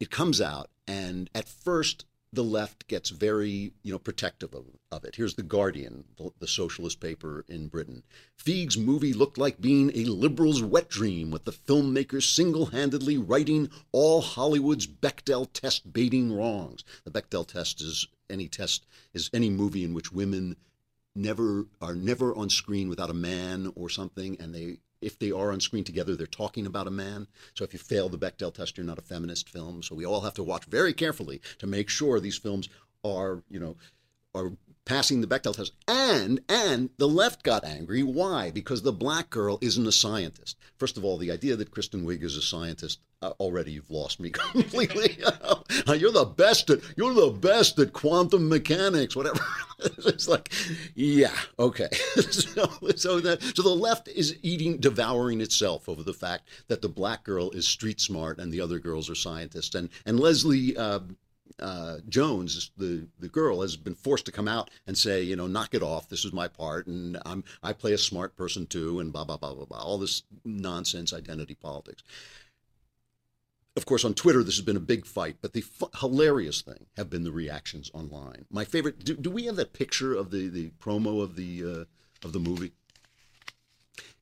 It 0.01 0.11
comes 0.11 0.41
out, 0.41 0.71
and 0.89 1.31
at 1.35 1.49
first 1.49 2.05
the 2.33 2.45
left 2.45 2.87
gets 2.87 3.11
very, 3.11 3.73
you 3.83 3.91
know, 3.91 3.99
protective 3.99 4.55
of, 4.55 4.65
of 4.93 5.05
it. 5.05 5.17
Here's 5.17 5.35
the 5.35 5.43
Guardian, 5.43 6.05
the, 6.17 6.31
the, 6.39 6.47
socialist 6.47 7.01
paper 7.01 7.45
in 7.49 7.67
Britain. 7.69 8.05
Feig's 8.37 8.79
movie 8.79 9.13
looked 9.13 9.37
like 9.37 9.61
being 9.61 9.91
a 9.95 10.05
liberal's 10.05 10.63
wet 10.63 10.89
dream, 10.89 11.31
with 11.31 11.45
the 11.45 11.53
filmmaker 11.53 12.23
single-handedly 12.23 13.19
righting 13.19 13.69
all 13.91 14.23
Hollywood's 14.23 14.87
Bechdel 14.87 15.49
test 15.53 15.93
baiting 15.93 16.33
wrongs. 16.33 16.85
The 17.05 17.11
Bechdel 17.11 17.49
test 17.49 17.81
is 17.81 18.07
any 18.29 18.49
test 18.49 18.87
is 19.13 19.29
any 19.33 19.51
movie 19.51 19.85
in 19.85 19.93
which 19.93 20.13
women 20.13 20.57
never 21.17 21.67
are 21.81 21.97
never 21.97 22.35
on 22.37 22.49
screen 22.49 22.89
without 22.89 23.11
a 23.11 23.15
man 23.15 23.73
or 23.75 23.89
something, 23.89 24.37
and 24.41 24.55
they 24.55 24.79
if 25.01 25.19
they 25.19 25.31
are 25.31 25.53
on 25.53 25.61
screen 25.61 25.85
together, 25.85 26.15
they're 26.15 26.27
talking 26.27 26.67
about 26.67 26.87
a 26.87 26.91
man. 26.91 27.27
So 27.55 27.65
if 27.65 27.73
you 27.73 27.79
fail 27.79 28.09
the 28.09 28.19
Bechdel 28.19 28.53
test, 28.53 28.77
you're 28.77 28.87
not 28.87 28.99
a 28.99 29.03
feminist 29.03 29.49
film. 29.49 29.83
So 29.83 29.95
we 29.95 30.05
all 30.05 30.21
have 30.21 30.35
to 30.35 30.43
watch 30.43 30.65
very 30.67 30.93
carefully 30.93 31.41
to 31.59 31.67
make 31.67 31.89
sure 31.89 32.21
these 32.21 32.39
films 32.39 32.69
are, 33.05 33.43
you 33.49 33.61
know, 33.61 33.77
are 34.35 34.53
passing 34.91 35.21
the 35.21 35.27
Bechdel 35.29 35.55
test. 35.55 35.73
And 35.87 36.41
and 36.49 36.91
the 36.99 37.07
left 37.07 37.45
got 37.45 37.65
angry. 37.65 38.03
Why? 38.03 38.51
Because 38.51 38.83
the 38.83 38.93
black 38.93 39.31
girl 39.31 39.57
isn't 39.61 39.87
a 39.87 39.93
scientist. 39.93 40.57
First 40.79 40.97
of 40.97 41.05
all, 41.05 41.17
the 41.17 41.31
idea 41.31 41.55
that 41.55 41.71
Kristen 41.71 42.05
Wiig 42.05 42.25
is 42.25 42.37
a 42.37 42.43
scientist 42.43 42.99
uh, 43.23 43.31
already 43.39 43.71
you've 43.71 43.91
lost 43.91 44.19
me 44.19 44.31
completely. 44.53 45.17
you're 45.97 46.11
the 46.11 46.33
best 46.37 46.71
at 46.71 46.81
you're 46.97 47.15
the 47.15 47.31
best 47.31 47.79
at 47.79 47.93
quantum 47.93 48.49
mechanics, 48.49 49.15
whatever. 49.15 49.39
it's 49.79 50.27
like, 50.27 50.53
yeah, 50.97 51.37
okay. 51.61 51.89
so, 51.93 52.69
so 52.97 53.21
that 53.21 53.41
so 53.55 53.63
the 53.63 53.69
left 53.69 54.09
is 54.09 54.37
eating, 54.43 54.79
devouring 54.79 55.41
itself 55.41 55.89
over 55.89 56.03
the 56.03 56.13
fact 56.13 56.49
that 56.67 56.83
the 56.83 56.89
black 56.89 57.23
girl 57.23 57.51
is 57.53 57.69
street 57.69 58.01
smart 58.01 58.41
and 58.41 58.53
the 58.53 58.61
other 58.61 58.81
girls 58.81 59.09
are 59.09 59.15
scientists. 59.15 59.77
And 59.77 59.89
and 60.05 60.19
Leslie 60.19 60.77
uh, 60.77 60.99
uh, 61.61 61.99
Jones, 62.09 62.71
the 62.77 63.07
the 63.19 63.29
girl, 63.29 63.63
has 63.63 63.77
been 63.77 63.95
forced 63.95 64.27
to 64.27 64.33
come 64.33 64.49
out 64.49 64.71
and 64.87 64.97
say, 64.97 65.23
you 65.23 65.37
know, 65.37 65.47
knock 65.47 65.75
it 65.75 65.83
off. 65.83 66.09
This 66.09 66.25
is 66.25 66.33
my 66.33 66.49
part, 66.49 66.87
and 66.87 67.19
I'm 67.25 67.45
I 67.63 67.73
play 67.73 67.93
a 67.93 67.99
smart 67.99 68.37
person 68.37 68.67
too, 68.67 69.01
and 69.01 69.13
blah 69.13 69.25
blah 69.25 69.37
blah 69.37 69.55
blah 69.55 69.65
blah. 69.65 69.79
All 69.83 69.99
this 69.99 70.23
nonsense 70.45 71.13
identity 71.13 71.55
politics. 71.55 72.03
Of 73.77 73.87
course, 73.87 74.05
on 74.05 74.15
Twitter, 74.15 74.43
this 74.43 74.57
has 74.57 74.65
been 74.65 74.77
a 74.77 74.81
big 74.81 75.07
fight, 75.07 75.37
but 75.41 75.53
the 75.53 75.65
f- 75.81 76.01
hilarious 76.01 76.61
thing 76.61 76.87
have 76.97 77.09
been 77.09 77.23
the 77.23 77.33
reactions 77.33 77.91
online. 77.95 78.47
My 78.51 78.65
favorite. 78.65 79.05
Do, 79.05 79.15
do 79.17 79.31
we 79.31 79.45
have 79.45 79.57
that 79.57 79.73
picture 79.73 80.15
of 80.15 80.31
the 80.31 80.49
the 80.49 80.71
promo 80.83 81.23
of 81.23 81.37
the 81.37 81.65
uh, 81.65 82.27
of 82.27 82.33
the 82.33 82.41
movie? 82.41 82.73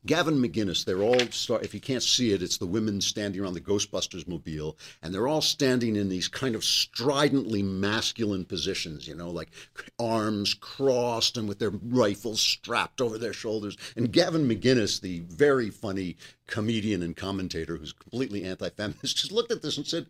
Gavin 0.09 0.39
McInnes, 0.39 0.87
they're 0.87 1.03
all 1.03 1.21
start. 1.33 1.63
If 1.63 1.75
you 1.75 1.81
can't 1.81 2.03
see 2.03 2.33
it, 2.33 2.43
it's 2.43 2.57
the 2.57 2.65
women 2.65 3.03
standing 3.03 3.43
around 3.43 3.53
the 3.53 3.61
Ghostbusters 3.61 4.27
mobile, 4.27 4.79
and 5.03 5.13
they're 5.13 5.29
all 5.29 5.43
standing 5.43 5.97
in 5.97 6.09
these 6.09 6.29
kind 6.29 6.55
of 6.55 6.65
stridently 6.65 7.63
masculine 7.63 8.47
positions, 8.47 9.07
you 9.07 9.15
know, 9.15 9.29
like 9.29 9.51
arms 9.99 10.55
crossed 10.55 11.37
and 11.37 11.47
with 11.47 11.59
their 11.59 11.73
rifles 11.85 12.41
strapped 12.41 13.03
over 13.03 13.19
their 13.19 13.35
shoulders. 13.35 13.77
And 13.97 14.11
Gavin 14.11 14.49
McInnes, 14.49 15.03
the 15.03 15.21
very 15.29 15.69
funny 15.69 16.17
comedian 16.47 17.03
and 17.03 17.15
commentator 17.15 17.77
who's 17.77 17.93
completely 17.93 18.45
anti-feminist, 18.45 19.17
just 19.19 19.31
looked 19.31 19.53
at 19.53 19.61
this 19.61 19.77
and 19.77 19.87
said, 19.87 20.07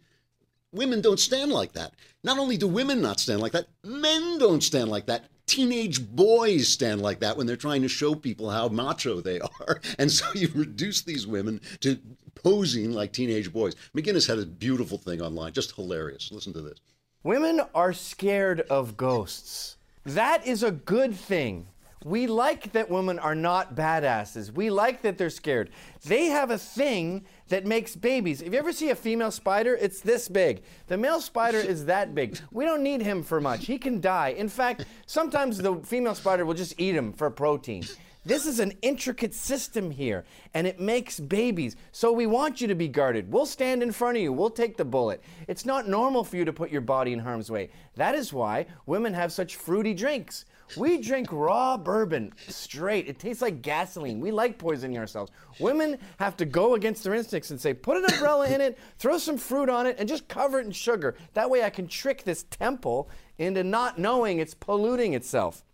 Women 0.70 1.00
don't 1.00 1.18
stand 1.18 1.50
like 1.50 1.72
that. 1.72 1.94
Not 2.22 2.38
only 2.38 2.56
do 2.56 2.68
women 2.68 3.00
not 3.00 3.18
stand 3.18 3.40
like 3.40 3.52
that, 3.52 3.66
men 3.82 4.38
don't 4.38 4.62
stand 4.62 4.90
like 4.90 5.06
that 5.06 5.24
teenage 5.48 6.06
boys 6.14 6.68
stand 6.68 7.02
like 7.02 7.20
that 7.20 7.36
when 7.36 7.46
they're 7.46 7.56
trying 7.56 7.82
to 7.82 7.88
show 7.88 8.14
people 8.14 8.50
how 8.50 8.68
macho 8.68 9.20
they 9.20 9.40
are. 9.40 9.80
And 9.98 10.10
so 10.10 10.26
you 10.34 10.48
reduce 10.54 11.02
these 11.02 11.26
women 11.26 11.60
to 11.80 11.98
posing 12.34 12.92
like 12.92 13.12
teenage 13.12 13.52
boys. 13.52 13.74
McInnes 13.96 14.28
had 14.28 14.38
a 14.38 14.46
beautiful 14.46 14.98
thing 14.98 15.20
online, 15.20 15.52
just 15.52 15.74
hilarious. 15.74 16.30
Listen 16.30 16.52
to 16.52 16.60
this. 16.60 16.78
Women 17.24 17.62
are 17.74 17.92
scared 17.92 18.60
of 18.62 18.96
ghosts. 18.96 19.76
That 20.04 20.46
is 20.46 20.62
a 20.62 20.70
good 20.70 21.14
thing. 21.14 21.66
We 22.04 22.26
like 22.26 22.72
that 22.72 22.88
women 22.88 23.18
are 23.18 23.34
not 23.34 23.74
badasses. 23.74 24.52
We 24.52 24.70
like 24.70 25.02
that 25.02 25.18
they're 25.18 25.30
scared. 25.30 25.70
They 26.04 26.26
have 26.26 26.50
a 26.50 26.58
thing 26.58 27.24
that 27.48 27.66
makes 27.66 27.96
babies. 27.96 28.40
If 28.40 28.52
you 28.52 28.58
ever 28.58 28.72
see 28.72 28.90
a 28.90 28.94
female 28.94 29.30
spider, 29.30 29.74
it's 29.74 30.00
this 30.00 30.28
big. 30.28 30.62
The 30.86 30.96
male 30.96 31.20
spider 31.20 31.58
is 31.58 31.86
that 31.86 32.14
big. 32.14 32.38
We 32.52 32.64
don't 32.64 32.82
need 32.82 33.02
him 33.02 33.22
for 33.22 33.40
much. 33.40 33.66
He 33.66 33.78
can 33.78 34.00
die. 34.00 34.28
In 34.28 34.48
fact, 34.48 34.84
sometimes 35.06 35.58
the 35.58 35.76
female 35.76 36.14
spider 36.14 36.44
will 36.44 36.54
just 36.54 36.74
eat 36.78 36.94
him 36.94 37.12
for 37.12 37.30
protein. 37.30 37.84
This 38.28 38.44
is 38.44 38.60
an 38.60 38.74
intricate 38.82 39.32
system 39.32 39.90
here, 39.90 40.26
and 40.52 40.66
it 40.66 40.78
makes 40.78 41.18
babies. 41.18 41.76
So 41.92 42.12
we 42.12 42.26
want 42.26 42.60
you 42.60 42.68
to 42.68 42.74
be 42.74 42.86
guarded. 42.86 43.32
We'll 43.32 43.46
stand 43.46 43.82
in 43.82 43.90
front 43.90 44.18
of 44.18 44.22
you. 44.22 44.34
We'll 44.34 44.50
take 44.50 44.76
the 44.76 44.84
bullet. 44.84 45.24
It's 45.46 45.64
not 45.64 45.88
normal 45.88 46.24
for 46.24 46.36
you 46.36 46.44
to 46.44 46.52
put 46.52 46.70
your 46.70 46.82
body 46.82 47.14
in 47.14 47.20
harm's 47.20 47.50
way. 47.50 47.70
That 47.96 48.14
is 48.14 48.30
why 48.30 48.66
women 48.84 49.14
have 49.14 49.32
such 49.32 49.56
fruity 49.56 49.94
drinks. 49.94 50.44
We 50.76 51.00
drink 51.00 51.32
raw 51.32 51.78
bourbon 51.78 52.34
straight. 52.48 53.08
It 53.08 53.18
tastes 53.18 53.40
like 53.40 53.62
gasoline. 53.62 54.20
We 54.20 54.30
like 54.30 54.58
poisoning 54.58 54.98
ourselves. 54.98 55.32
Women 55.58 55.96
have 56.18 56.36
to 56.36 56.44
go 56.44 56.74
against 56.74 57.04
their 57.04 57.14
instincts 57.14 57.50
and 57.50 57.58
say, 57.58 57.72
put 57.72 57.96
an 57.96 58.12
umbrella 58.12 58.46
in 58.50 58.60
it, 58.60 58.78
throw 58.98 59.16
some 59.16 59.38
fruit 59.38 59.70
on 59.70 59.86
it, 59.86 59.96
and 59.98 60.06
just 60.06 60.28
cover 60.28 60.60
it 60.60 60.66
in 60.66 60.72
sugar. 60.72 61.16
That 61.32 61.48
way 61.48 61.64
I 61.64 61.70
can 61.70 61.88
trick 61.88 62.24
this 62.24 62.42
temple 62.50 63.08
into 63.38 63.64
not 63.64 63.98
knowing 63.98 64.38
it's 64.38 64.52
polluting 64.52 65.14
itself. 65.14 65.64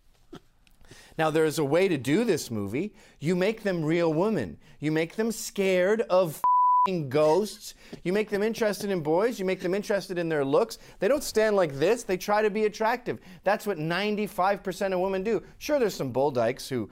Now, 1.17 1.29
there 1.29 1.45
is 1.45 1.59
a 1.59 1.65
way 1.65 1.87
to 1.87 1.97
do 1.97 2.23
this 2.23 2.51
movie. 2.51 2.93
You 3.19 3.35
make 3.35 3.63
them 3.63 3.83
real 3.83 4.13
women. 4.13 4.57
You 4.79 4.91
make 4.91 5.15
them 5.15 5.31
scared 5.31 6.01
of 6.01 6.41
fing 6.85 7.09
ghosts. 7.09 7.73
You 8.03 8.13
make 8.13 8.29
them 8.29 8.43
interested 8.43 8.89
in 8.91 9.01
boys. 9.01 9.39
You 9.39 9.45
make 9.45 9.61
them 9.61 9.73
interested 9.73 10.17
in 10.17 10.29
their 10.29 10.45
looks. 10.45 10.77
They 10.99 11.07
don't 11.07 11.23
stand 11.23 11.55
like 11.55 11.73
this. 11.73 12.03
They 12.03 12.17
try 12.17 12.41
to 12.41 12.49
be 12.49 12.65
attractive. 12.65 13.19
That's 13.43 13.65
what 13.65 13.77
95% 13.77 14.93
of 14.93 14.99
women 14.99 15.23
do. 15.23 15.41
Sure, 15.57 15.79
there's 15.79 15.95
some 15.95 16.11
bull 16.11 16.31
dykes 16.31 16.67
who, 16.67 16.89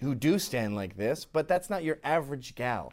who 0.00 0.14
do 0.14 0.38
stand 0.38 0.76
like 0.76 0.96
this, 0.96 1.24
but 1.24 1.48
that's 1.48 1.70
not 1.70 1.84
your 1.84 1.98
average 2.04 2.54
gal. 2.54 2.92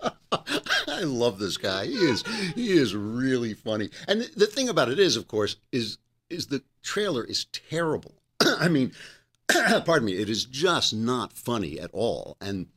I 0.32 1.00
love 1.02 1.38
this 1.38 1.56
guy. 1.56 1.86
He 1.86 1.94
is 1.94 2.24
he 2.54 2.72
is 2.72 2.94
really 2.94 3.54
funny. 3.54 3.90
And 4.08 4.22
the 4.36 4.46
thing 4.46 4.68
about 4.68 4.90
it 4.90 4.98
is, 4.98 5.16
of 5.16 5.28
course, 5.28 5.56
is 5.72 5.98
is 6.30 6.48
the 6.48 6.62
trailer 6.82 7.24
is 7.24 7.46
terrible. 7.46 8.14
I 8.40 8.68
mean, 8.68 8.92
pardon 9.84 10.06
me, 10.06 10.14
it 10.14 10.28
is 10.28 10.44
just 10.44 10.94
not 10.94 11.32
funny 11.32 11.78
at 11.78 11.90
all. 11.92 12.36
And 12.40 12.68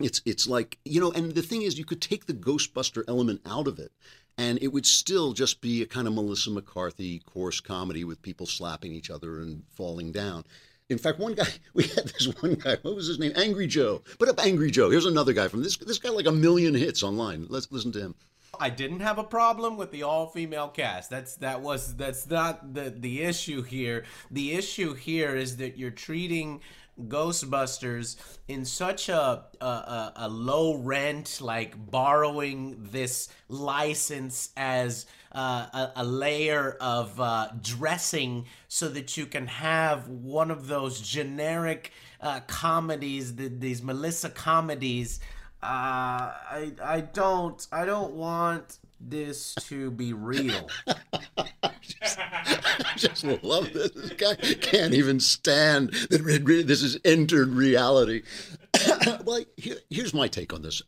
It's 0.00 0.20
it's 0.26 0.46
like 0.46 0.78
you 0.84 1.00
know, 1.00 1.12
and 1.12 1.32
the 1.34 1.42
thing 1.42 1.62
is, 1.62 1.78
you 1.78 1.84
could 1.86 2.02
take 2.02 2.26
the 2.26 2.34
Ghostbuster 2.34 3.02
element 3.08 3.40
out 3.46 3.66
of 3.68 3.78
it, 3.78 3.92
and 4.38 4.58
it 4.62 4.68
would 4.68 4.86
still 4.86 5.32
just 5.32 5.60
be 5.62 5.82
a 5.82 5.86
kind 5.86 6.06
of 6.06 6.14
Melissa 6.14 6.50
McCarthy 6.50 7.20
coarse 7.20 7.60
comedy 7.60 8.04
with 8.04 8.22
people 8.22 8.46
slapping 8.46 8.92
each 8.92 9.10
other 9.10 9.40
and 9.40 9.64
falling 9.74 10.12
down. 10.12 10.44
In 10.88 10.98
fact, 10.98 11.18
one 11.18 11.34
guy 11.34 11.48
we 11.74 11.84
had 11.84 12.08
this 12.08 12.26
one 12.42 12.54
guy. 12.54 12.76
What 12.82 12.94
was 12.94 13.06
his 13.08 13.18
name? 13.18 13.32
Angry 13.36 13.66
Joe. 13.66 14.02
Put 14.18 14.28
up 14.28 14.44
Angry 14.44 14.70
Joe. 14.70 14.90
Here's 14.90 15.06
another 15.06 15.32
guy 15.32 15.48
from 15.48 15.62
this. 15.62 15.76
This 15.78 15.98
guy 15.98 16.10
like 16.10 16.26
a 16.26 16.32
million 16.32 16.74
hits 16.74 17.02
online. 17.02 17.46
Let's 17.48 17.72
listen 17.72 17.92
to 17.92 18.00
him. 18.00 18.14
I 18.60 18.70
didn't 18.70 19.00
have 19.00 19.18
a 19.18 19.24
problem 19.24 19.76
with 19.76 19.90
the 19.90 20.02
all-female 20.02 20.68
cast. 20.68 21.10
That's 21.10 21.36
that 21.36 21.60
was 21.60 21.96
that's 21.96 22.28
not 22.28 22.74
the 22.74 22.90
the 22.90 23.22
issue 23.22 23.62
here. 23.62 24.04
The 24.30 24.52
issue 24.52 24.94
here 24.94 25.36
is 25.36 25.56
that 25.58 25.76
you're 25.76 25.90
treating 25.90 26.60
Ghostbusters 27.08 28.16
in 28.48 28.64
such 28.64 29.08
a, 29.08 29.44
a, 29.60 29.64
a, 29.64 30.12
a 30.16 30.28
low 30.28 30.76
rent, 30.76 31.40
like 31.42 31.74
borrowing 31.90 32.88
this 32.90 33.28
license 33.48 34.50
as 34.56 35.06
uh, 35.32 35.66
a, 35.72 35.92
a, 35.96 36.04
layer 36.04 36.78
of 36.80 37.20
uh, 37.20 37.48
dressing 37.60 38.46
so 38.68 38.88
that 38.88 39.16
you 39.18 39.26
can 39.26 39.46
have 39.46 40.08
one 40.08 40.50
of 40.50 40.68
those 40.68 41.00
generic 41.00 41.92
uh, 42.22 42.40
comedies, 42.46 43.36
the, 43.36 43.48
these 43.48 43.82
Melissa 43.82 44.30
comedies. 44.30 45.20
Uh, 45.66 46.30
I 46.48 46.72
I 46.80 47.00
don't 47.00 47.66
I 47.72 47.84
don't 47.84 48.12
want 48.12 48.78
this 49.00 49.52
to 49.62 49.90
be 49.90 50.12
real. 50.12 50.70
I 50.86 51.72
just 52.96 53.24
love 53.24 53.72
this. 53.72 53.90
This 53.90 54.12
guy 54.12 54.36
can't 54.36 54.94
even 54.94 55.18
stand 55.18 55.92
that 56.08 56.64
this 56.66 56.82
has 56.82 57.00
entered 57.04 57.48
reality. 57.48 58.22
well, 59.24 59.42
here, 59.56 59.78
here's 59.90 60.14
my 60.14 60.28
take 60.28 60.52
on 60.52 60.62
this. 60.62 60.82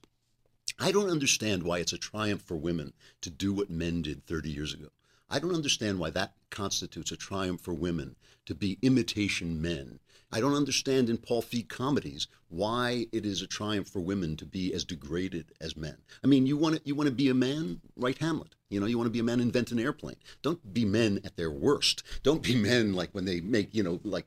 I 0.79 0.93
don't 0.93 1.11
understand 1.11 1.65
why 1.65 1.79
it's 1.79 1.93
a 1.93 1.99
triumph 1.99 2.43
for 2.43 2.57
women 2.57 2.93
to 3.23 3.31
do 3.31 3.53
what 3.53 3.71
men 3.71 4.03
did 4.03 4.27
30 4.27 4.49
years 4.49 4.73
ago. 4.73 4.91
I 5.29 5.41
don't 5.41 5.57
understand 5.57 5.99
why 5.99 6.11
that 6.11 6.35
constitutes 6.51 7.11
a 7.11 7.17
triumph 7.17 7.63
for 7.63 7.75
women 7.75 8.15
to 8.47 8.55
be 8.55 8.79
imitation 8.81 9.61
men. 9.61 9.99
I 10.31 10.41
don't 10.41 10.55
understand 10.55 11.09
in 11.09 11.17
Paul 11.17 11.43
Feig 11.43 11.69
comedies 11.69 12.27
why 12.49 13.07
it 13.13 13.25
is 13.25 13.41
a 13.41 13.47
triumph 13.47 13.89
for 13.89 14.01
women 14.01 14.37
to 14.37 14.45
be 14.45 14.75
as 14.75 14.85
degraded 14.85 15.53
as 15.61 15.77
men. 15.77 15.97
I 16.23 16.27
mean, 16.27 16.47
you 16.47 16.57
want 16.57 16.77
to 16.77 16.83
you 16.85 16.95
want 16.95 17.09
to 17.09 17.15
be 17.15 17.31
a 17.31 17.35
man, 17.35 17.81
write 17.97 18.19
Hamlet. 18.19 18.55
You 18.69 18.81
know, 18.81 18.87
you 18.87 18.99
want 18.99 19.07
to 19.07 19.13
be 19.13 19.21
a 19.21 19.25
man, 19.25 19.41
invent 19.41 19.73
an 19.73 19.79
airplane. 19.79 20.17
Don't 20.43 20.75
be 20.75 20.85
men 20.85 21.21
at 21.25 21.37
their 21.37 21.51
worst. 21.51 22.03
Don't 22.23 22.43
be 22.43 22.57
men 22.57 22.93
like 22.93 23.11
when 23.13 23.25
they 23.25 23.41
make 23.41 23.75
you 23.75 23.83
know 23.83 24.01
like 24.05 24.27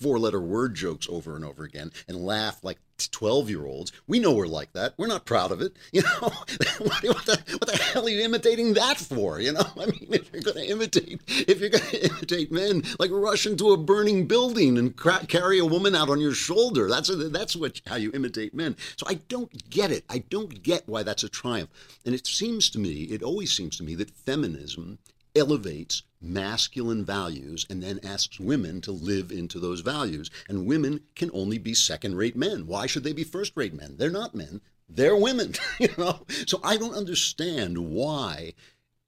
four 0.00 0.18
letter 0.18 0.40
word 0.40 0.74
jokes 0.74 1.08
over 1.08 1.36
and 1.36 1.44
over 1.44 1.64
again 1.64 1.92
and 2.08 2.24
laugh 2.24 2.62
like 2.62 2.78
12 2.98 3.50
year 3.50 3.66
olds. 3.66 3.92
We 4.06 4.18
know 4.18 4.32
we're 4.32 4.46
like 4.46 4.72
that. 4.72 4.94
We're 4.96 5.06
not 5.06 5.26
proud 5.26 5.52
of 5.52 5.60
it. 5.60 5.76
You 5.92 6.02
know, 6.02 6.18
what, 6.20 7.24
the, 7.24 7.42
what 7.58 7.68
the 7.68 7.76
hell 7.76 8.04
are 8.06 8.10
you 8.10 8.22
imitating 8.22 8.74
that 8.74 8.98
for? 8.98 9.40
You 9.40 9.52
know, 9.52 9.64
I 9.80 9.86
mean, 9.86 10.08
if 10.10 10.30
you're 10.30 10.42
going 10.42 10.56
to 10.58 10.66
imitate, 10.66 11.20
if 11.26 11.58
you're 11.58 11.70
going 11.70 11.84
to 11.84 12.04
imitate 12.10 12.52
men, 12.52 12.82
like 12.98 13.10
rush 13.10 13.46
into 13.46 13.70
a 13.70 13.78
burning 13.78 14.26
building 14.26 14.76
and 14.76 14.94
cra- 14.94 15.24
carry 15.26 15.58
a 15.58 15.64
woman 15.64 15.94
out 15.94 16.10
on 16.10 16.20
your 16.20 16.34
shoulder, 16.34 16.88
that's, 16.88 17.08
a, 17.08 17.16
that's 17.16 17.56
what, 17.56 17.80
how 17.86 17.96
you 17.96 18.10
imitate 18.12 18.52
men. 18.52 18.76
So 18.96 19.06
I 19.08 19.14
don't 19.28 19.70
get 19.70 19.90
it. 19.90 20.04
I 20.10 20.18
don't 20.18 20.62
get 20.62 20.86
why 20.86 21.02
that's 21.02 21.24
a 21.24 21.30
triumph. 21.30 21.70
And 22.04 22.14
it 22.14 22.26
seems 22.26 22.68
to 22.70 22.78
me, 22.78 23.04
it 23.04 23.22
always 23.22 23.52
seems 23.52 23.78
to 23.78 23.84
me 23.84 23.94
that 23.94 24.10
feminism 24.10 24.98
elevates 25.34 26.02
masculine 26.28 27.04
values 27.04 27.66
and 27.70 27.82
then 27.82 28.00
asks 28.02 28.40
women 28.40 28.80
to 28.82 28.92
live 28.92 29.30
into 29.30 29.58
those 29.58 29.80
values. 29.80 30.30
And 30.48 30.66
women 30.66 31.00
can 31.14 31.30
only 31.32 31.58
be 31.58 31.74
second 31.74 32.16
rate 32.16 32.36
men. 32.36 32.66
Why 32.66 32.86
should 32.86 33.04
they 33.04 33.12
be 33.12 33.24
first 33.24 33.52
rate 33.54 33.74
men? 33.74 33.96
They're 33.96 34.10
not 34.10 34.34
men, 34.34 34.60
they're 34.88 35.16
women, 35.16 35.54
you 35.80 35.88
know? 35.98 36.20
So 36.46 36.60
I 36.62 36.76
don't 36.76 36.94
understand 36.94 37.78
why, 37.78 38.54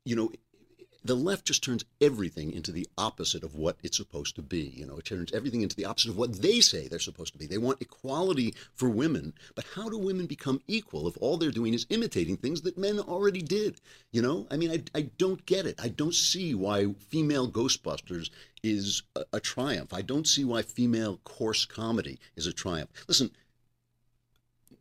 you 0.05 0.17
know, 0.17 0.31
the 1.05 1.15
left 1.15 1.47
just 1.47 1.63
turns 1.63 1.85
everything 2.01 2.53
into 2.53 2.73
the 2.73 2.87
opposite 2.99 3.45
of 3.45 3.55
what 3.55 3.77
it's 3.83 3.97
supposed 3.97 4.35
to 4.37 4.43
be. 4.43 4.73
You 4.77 4.87
know, 4.87 4.99
it 4.99 5.05
turns 5.05 5.33
everything 5.33 5.63
into 5.63 5.77
the 5.77 5.85
opposite 5.85 6.11
of 6.11 6.17
what 6.17 6.43
they 6.43 6.61
say 6.61 6.89
they're 6.89 6.99
supposed 6.99 7.33
to 7.33 7.39
be. 7.39 7.47
They 7.47 7.59
want 7.59 7.81
equality 7.81 8.55
for 8.75 8.89
women, 8.89 9.33
but 9.55 9.65
how 9.75 9.89
do 9.89 9.97
women 9.97 10.27
become 10.27 10.61
equal 10.67 11.07
if 11.07 11.17
all 11.21 11.37
they're 11.37 11.51
doing 11.51 11.73
is 11.73 11.87
imitating 11.91 12.37
things 12.37 12.63
that 12.63 12.77
men 12.77 12.99
already 12.99 13.43
did? 13.43 13.81
You 14.11 14.23
know, 14.23 14.47
I 14.51 14.57
mean, 14.57 14.71
I, 14.71 14.83
I 14.99 15.03
don't 15.19 15.45
get 15.47 15.67
it. 15.67 15.79
I 15.81 15.89
don't 15.89 16.15
see 16.15 16.55
why 16.55 16.93
female 17.09 17.49
Ghostbusters 17.49 18.31
is 18.63 19.03
a, 19.15 19.25
a 19.35 19.41
triumph. 19.41 19.95
I 19.95 20.03
don't 20.03 20.27
see 20.27 20.45
why 20.45 20.63
female 20.63 21.21
coarse 21.25 21.65
comedy 21.65 22.19
is 22.37 22.47
a 22.47 22.53
triumph. 22.53 22.91
Listen, 23.07 23.31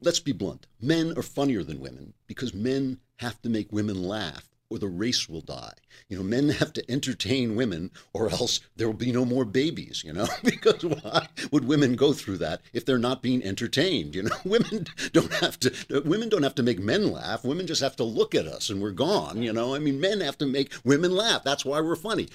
let's 0.01 0.19
be 0.19 0.31
blunt. 0.31 0.65
Men 0.81 1.13
are 1.15 1.23
funnier 1.23 1.63
than 1.63 1.79
women 1.79 2.13
because 2.25 2.53
men 2.53 2.99
have 3.17 3.41
to 3.43 3.49
make 3.49 3.71
women 3.71 4.01
laugh 4.03 4.49
or 4.69 4.79
the 4.79 4.87
race 4.87 5.29
will 5.29 5.41
die. 5.41 5.73
You 6.09 6.17
know, 6.17 6.23
men 6.23 6.49
have 6.49 6.73
to 6.73 6.91
entertain 6.91 7.55
women 7.55 7.91
or 8.13 8.29
else 8.29 8.59
there 8.75 8.87
will 8.87 8.93
be 8.93 9.11
no 9.11 9.25
more 9.25 9.45
babies, 9.45 10.03
you 10.05 10.13
know, 10.13 10.27
because 10.43 10.83
why 10.83 11.27
would 11.51 11.67
women 11.67 11.95
go 11.95 12.13
through 12.13 12.37
that 12.37 12.61
if 12.73 12.85
they're 12.85 12.97
not 12.97 13.21
being 13.21 13.43
entertained? 13.43 14.15
You 14.15 14.23
know, 14.23 14.35
women 14.45 14.87
don't 15.13 15.33
have 15.35 15.59
to, 15.61 16.01
women 16.05 16.29
don't 16.29 16.43
have 16.43 16.55
to 16.55 16.63
make 16.63 16.79
men 16.79 17.11
laugh. 17.11 17.43
Women 17.43 17.67
just 17.67 17.81
have 17.81 17.95
to 17.97 18.03
look 18.03 18.35
at 18.35 18.47
us 18.47 18.69
and 18.69 18.81
we're 18.81 18.91
gone, 18.91 19.41
you 19.41 19.53
know. 19.53 19.75
I 19.75 19.79
mean, 19.79 19.99
men 19.99 20.21
have 20.21 20.37
to 20.39 20.45
make 20.45 20.73
women 20.83 21.15
laugh. 21.15 21.43
That's 21.43 21.65
why 21.65 21.81
we're 21.81 21.95
funny. 21.95 22.27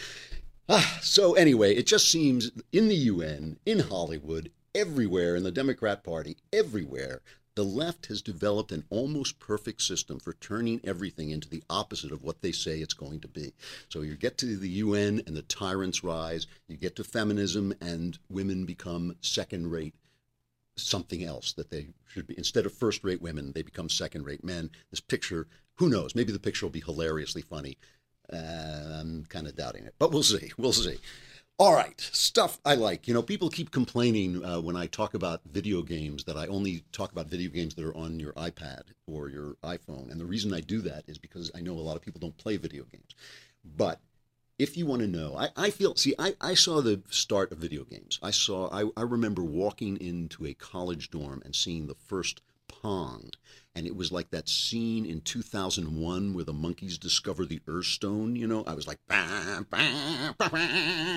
Ah, 0.68 0.98
so 1.02 1.34
anyway, 1.34 1.74
it 1.74 1.86
just 1.86 2.10
seems 2.10 2.50
in 2.72 2.88
the 2.88 2.94
UN, 2.94 3.58
in 3.66 3.80
Hollywood, 3.80 4.50
everywhere 4.74 5.36
in 5.36 5.42
the 5.42 5.50
Democrat 5.50 6.04
Party, 6.04 6.36
everywhere, 6.52 7.20
the 7.54 7.64
left 7.64 8.06
has 8.06 8.22
developed 8.22 8.72
an 8.72 8.84
almost 8.88 9.38
perfect 9.38 9.82
system 9.82 10.18
for 10.18 10.32
turning 10.34 10.80
everything 10.84 11.30
into 11.30 11.48
the 11.48 11.62
opposite 11.68 12.12
of 12.12 12.22
what 12.22 12.40
they 12.40 12.52
say 12.52 12.78
it's 12.78 12.94
going 12.94 13.20
to 13.20 13.28
be. 13.28 13.52
So 13.88 14.00
you 14.00 14.16
get 14.16 14.38
to 14.38 14.56
the 14.56 14.68
UN 14.68 15.22
and 15.26 15.36
the 15.36 15.42
tyrants 15.42 16.02
rise, 16.02 16.46
you 16.68 16.76
get 16.76 16.96
to 16.96 17.04
feminism 17.04 17.74
and 17.80 18.18
women 18.30 18.64
become 18.64 19.16
second 19.20 19.70
rate 19.70 19.94
something 20.76 21.22
else 21.22 21.52
that 21.52 21.70
they 21.70 21.88
should 22.06 22.26
be. 22.26 22.36
Instead 22.38 22.66
of 22.66 22.72
first 22.72 23.04
rate 23.04 23.20
women, 23.20 23.52
they 23.52 23.62
become 23.62 23.88
second 23.88 24.24
rate 24.24 24.44
men. 24.44 24.70
This 24.90 25.00
picture, 25.00 25.46
who 25.76 25.88
knows? 25.88 26.14
Maybe 26.14 26.32
the 26.32 26.38
picture 26.38 26.66
will 26.66 26.70
be 26.70 26.80
hilariously 26.80 27.42
funny. 27.42 27.76
Uh, 28.32 28.98
I'm 29.00 29.24
kind 29.28 29.46
of 29.46 29.56
doubting 29.56 29.84
it, 29.84 29.94
but 29.98 30.12
we'll 30.12 30.22
see. 30.22 30.50
We'll 30.56 30.72
see. 30.72 30.98
All 31.58 31.74
right, 31.74 32.00
stuff 32.00 32.58
I 32.64 32.74
like. 32.74 33.06
You 33.06 33.14
know, 33.14 33.22
people 33.22 33.48
keep 33.50 33.70
complaining 33.70 34.44
uh, 34.44 34.60
when 34.60 34.74
I 34.74 34.86
talk 34.86 35.14
about 35.14 35.42
video 35.44 35.82
games 35.82 36.24
that 36.24 36.36
I 36.36 36.46
only 36.46 36.82
talk 36.92 37.12
about 37.12 37.28
video 37.28 37.50
games 37.50 37.74
that 37.74 37.84
are 37.84 37.96
on 37.96 38.18
your 38.18 38.32
iPad 38.32 38.82
or 39.06 39.28
your 39.28 39.54
iPhone. 39.62 40.10
And 40.10 40.18
the 40.18 40.24
reason 40.24 40.52
I 40.52 40.60
do 40.60 40.80
that 40.80 41.04
is 41.06 41.18
because 41.18 41.52
I 41.54 41.60
know 41.60 41.74
a 41.74 41.80
lot 41.80 41.94
of 41.94 42.02
people 42.02 42.20
don't 42.20 42.36
play 42.36 42.56
video 42.56 42.84
games. 42.84 43.14
But 43.64 44.00
if 44.58 44.76
you 44.76 44.86
want 44.86 45.02
to 45.02 45.08
know, 45.08 45.36
I, 45.36 45.50
I 45.56 45.70
feel, 45.70 45.94
see, 45.94 46.14
I, 46.18 46.34
I 46.40 46.54
saw 46.54 46.80
the 46.80 47.02
start 47.10 47.52
of 47.52 47.58
video 47.58 47.84
games. 47.84 48.18
I 48.22 48.30
saw, 48.30 48.68
I, 48.70 48.90
I 48.96 49.02
remember 49.02 49.44
walking 49.44 49.98
into 49.98 50.46
a 50.46 50.54
college 50.54 51.10
dorm 51.10 51.42
and 51.44 51.54
seeing 51.54 51.86
the 51.86 51.94
first 51.94 52.40
Pong 52.66 53.30
and 53.74 53.86
it 53.86 53.96
was 53.96 54.12
like 54.12 54.30
that 54.30 54.48
scene 54.48 55.06
in 55.06 55.20
2001 55.20 56.34
where 56.34 56.44
the 56.44 56.52
monkeys 56.52 56.98
discover 56.98 57.44
the 57.44 57.60
earth 57.66 57.86
stone 57.86 58.36
You 58.36 58.46
know, 58.46 58.64
I 58.66 58.74
was 58.74 58.86
like, 58.86 58.98
bah, 59.08 59.62
bah, 59.70 60.34
bah, 60.38 60.48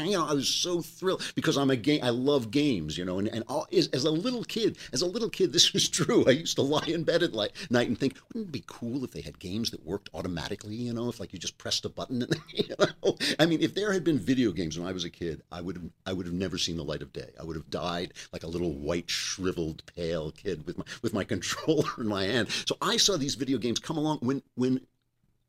you 0.03 0.13
know, 0.13 0.25
I 0.25 0.33
was 0.33 0.47
so 0.47 0.81
thrilled 0.81 1.31
because 1.35 1.57
I'm 1.57 1.69
a 1.69 1.75
game. 1.75 1.99
I 2.03 2.09
love 2.09 2.51
games, 2.51 2.97
you 2.97 3.05
know, 3.05 3.19
and 3.19 3.27
and 3.27 3.43
all, 3.47 3.67
as, 3.73 3.87
as, 3.89 4.05
a 4.05 4.11
little 4.11 4.43
kid, 4.43 4.77
as 4.93 5.01
a 5.01 5.05
little 5.05 5.29
kid, 5.29 5.51
this 5.53 5.73
was 5.73 5.89
true. 5.89 6.23
I 6.27 6.31
used 6.31 6.55
to 6.55 6.61
lie 6.61 6.87
in 6.87 7.03
bed 7.03 7.23
at 7.23 7.33
like, 7.33 7.53
night 7.69 7.87
and 7.87 7.99
think, 7.99 8.17
wouldn't 8.29 8.49
it 8.49 8.51
be 8.51 8.63
cool 8.67 9.03
if 9.03 9.11
they 9.11 9.21
had 9.21 9.39
games 9.39 9.71
that 9.71 9.85
worked 9.85 10.09
automatically? 10.13 10.75
You 10.75 10.93
know, 10.93 11.09
if 11.09 11.19
like 11.19 11.33
you 11.33 11.39
just 11.39 11.57
pressed 11.57 11.85
a 11.85 11.89
button. 11.89 12.23
And, 12.23 12.35
you 12.49 12.75
know? 12.79 13.17
I 13.39 13.45
mean, 13.45 13.61
if 13.61 13.73
there 13.73 13.91
had 13.91 14.03
been 14.03 14.19
video 14.19 14.51
games 14.51 14.79
when 14.79 14.87
I 14.87 14.91
was 14.93 15.03
a 15.03 15.09
kid, 15.09 15.41
I 15.51 15.61
would 15.61 15.75
have 15.75 15.85
I 16.05 16.13
would 16.13 16.25
have 16.25 16.35
never 16.35 16.57
seen 16.57 16.77
the 16.77 16.83
light 16.83 17.01
of 17.01 17.11
day. 17.11 17.31
I 17.39 17.43
would 17.43 17.55
have 17.55 17.69
died 17.69 18.13
like 18.31 18.43
a 18.43 18.47
little 18.47 18.73
white, 18.73 19.09
shriveled, 19.09 19.83
pale 19.95 20.31
kid 20.31 20.65
with 20.65 20.77
my 20.77 20.85
with 21.01 21.13
my 21.13 21.23
controller 21.35 21.89
in 21.97 22.07
my 22.07 22.23
hand. 22.23 22.44
So 22.65 22.77
I 22.81 22.97
saw 22.97 23.17
these 23.17 23.35
video 23.35 23.57
games 23.57 23.79
come 23.79 23.97
along 23.97 24.19
when 24.19 24.41
when 24.55 24.85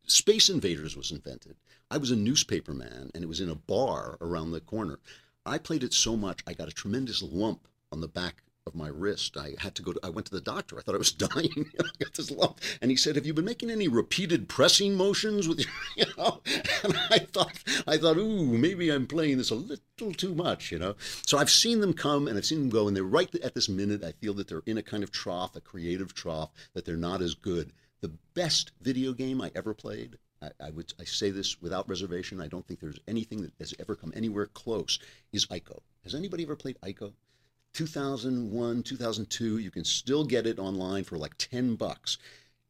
Space 0.07 0.49
Invaders 0.49 0.97
was 0.97 1.11
invented. 1.11 1.57
I 1.91 1.99
was 1.99 2.11
a 2.11 2.17
newspaper 2.17 2.73
man 2.73 3.11
and 3.15 3.23
it 3.25 3.29
was 3.29 3.41
in 3.41 3.51
a 3.51 3.55
bar 3.55 4.19
around 4.21 4.51
the 4.51 4.61
corner. 4.61 4.99
I 5.45 5.59
played 5.59 5.85
it 5.85 5.95
so 5.95 6.17
much 6.17 6.43
I 6.47 6.55
got 6.55 6.69
a 6.69 6.73
tremendous 6.73 7.23
lump 7.23 7.69
on 7.93 8.01
the 8.01 8.09
back 8.09 8.43
of 8.67 8.75
my 8.75 8.89
wrist. 8.89 9.37
I 9.37 9.55
had 9.59 9.75
to 9.77 9.83
go 9.83 9.93
to, 9.93 10.01
I 10.03 10.09
went 10.09 10.27
to 10.27 10.35
the 10.35 10.41
doctor. 10.41 10.79
I 10.79 10.83
thought 10.83 10.95
I 10.95 10.99
was 10.99 11.13
dying. 11.13 11.71
I 11.81 12.05
got 12.05 12.15
this 12.15 12.31
lump. 12.31 12.61
And 12.81 12.91
he 12.91 12.97
said, 12.97 13.17
Have 13.17 13.27
you 13.27 13.33
been 13.33 13.45
making 13.45 13.71
any 13.71 13.89
repeated 13.89 14.49
pressing 14.49 14.95
motions 14.95 15.49
with 15.49 15.61
your, 15.61 15.71
you 15.97 16.07
know? 16.19 16.41
And 16.83 16.99
I 17.11 17.21
thought, 17.21 17.63
I 17.87 17.97
thought, 17.97 18.19
ooh, 18.19 18.45
maybe 18.45 18.91
I'm 18.91 19.07
playing 19.07 19.39
this 19.39 19.51
a 19.51 19.55
little 19.55 20.13
too 20.13 20.35
much, 20.35 20.73
you 20.73 20.79
know? 20.79 20.97
So 21.27 21.39
I've 21.39 21.51
seen 21.51 21.81
them 21.81 21.93
come 21.93 22.29
and 22.29 22.37
I've 22.37 22.47
seen 22.47 22.61
them 22.61 22.71
go. 22.71 22.89
And 22.89 22.97
they're 22.97 23.05
right 23.05 23.33
at 23.37 23.55
this 23.55 23.69
minute, 23.69 24.03
I 24.03 24.13
feel 24.13 24.35
that 24.35 24.49
they're 24.49 24.63
in 24.67 24.79
a 24.79 24.83
kind 24.83 25.03
of 25.03 25.13
trough, 25.13 25.57
a 25.57 25.61
creative 25.61 26.15
trough, 26.15 26.51
that 26.75 26.85
they're 26.85 26.97
not 26.97 27.23
as 27.23 27.35
good. 27.35 27.73
The 28.01 28.13
best 28.35 28.73
video 28.81 29.13
game 29.13 29.41
I 29.41 29.51
ever 29.55 29.75
played 29.75 30.19
I, 30.43 30.51
I, 30.61 30.71
would 30.71 30.93
I 31.01 31.05
say 31.05 31.31
this 31.31 31.61
without 31.63 31.89
reservation. 31.89 32.41
I 32.41 32.47
don't 32.47 32.67
think 32.67 32.81
there's 32.81 33.01
anything 33.09 33.43
that 33.43 33.53
has 33.59 33.75
ever 33.79 33.97
come 33.97 34.13
anywhere 34.15 34.47
close. 34.47 34.99
Is 35.33 35.47
Ico? 35.47 35.81
Has 36.05 36.15
anybody 36.15 36.45
ever 36.45 36.57
played 36.57 36.79
Ico? 36.83 37.13
2001, 37.77 38.83
2002. 38.85 39.59
You 39.59 39.71
can 39.71 39.85
still 39.85 40.25
get 40.25 40.47
it 40.47 40.59
online 40.59 41.05
for 41.05 41.19
like 41.19 41.37
10 41.37 41.75
bucks. 41.75 42.17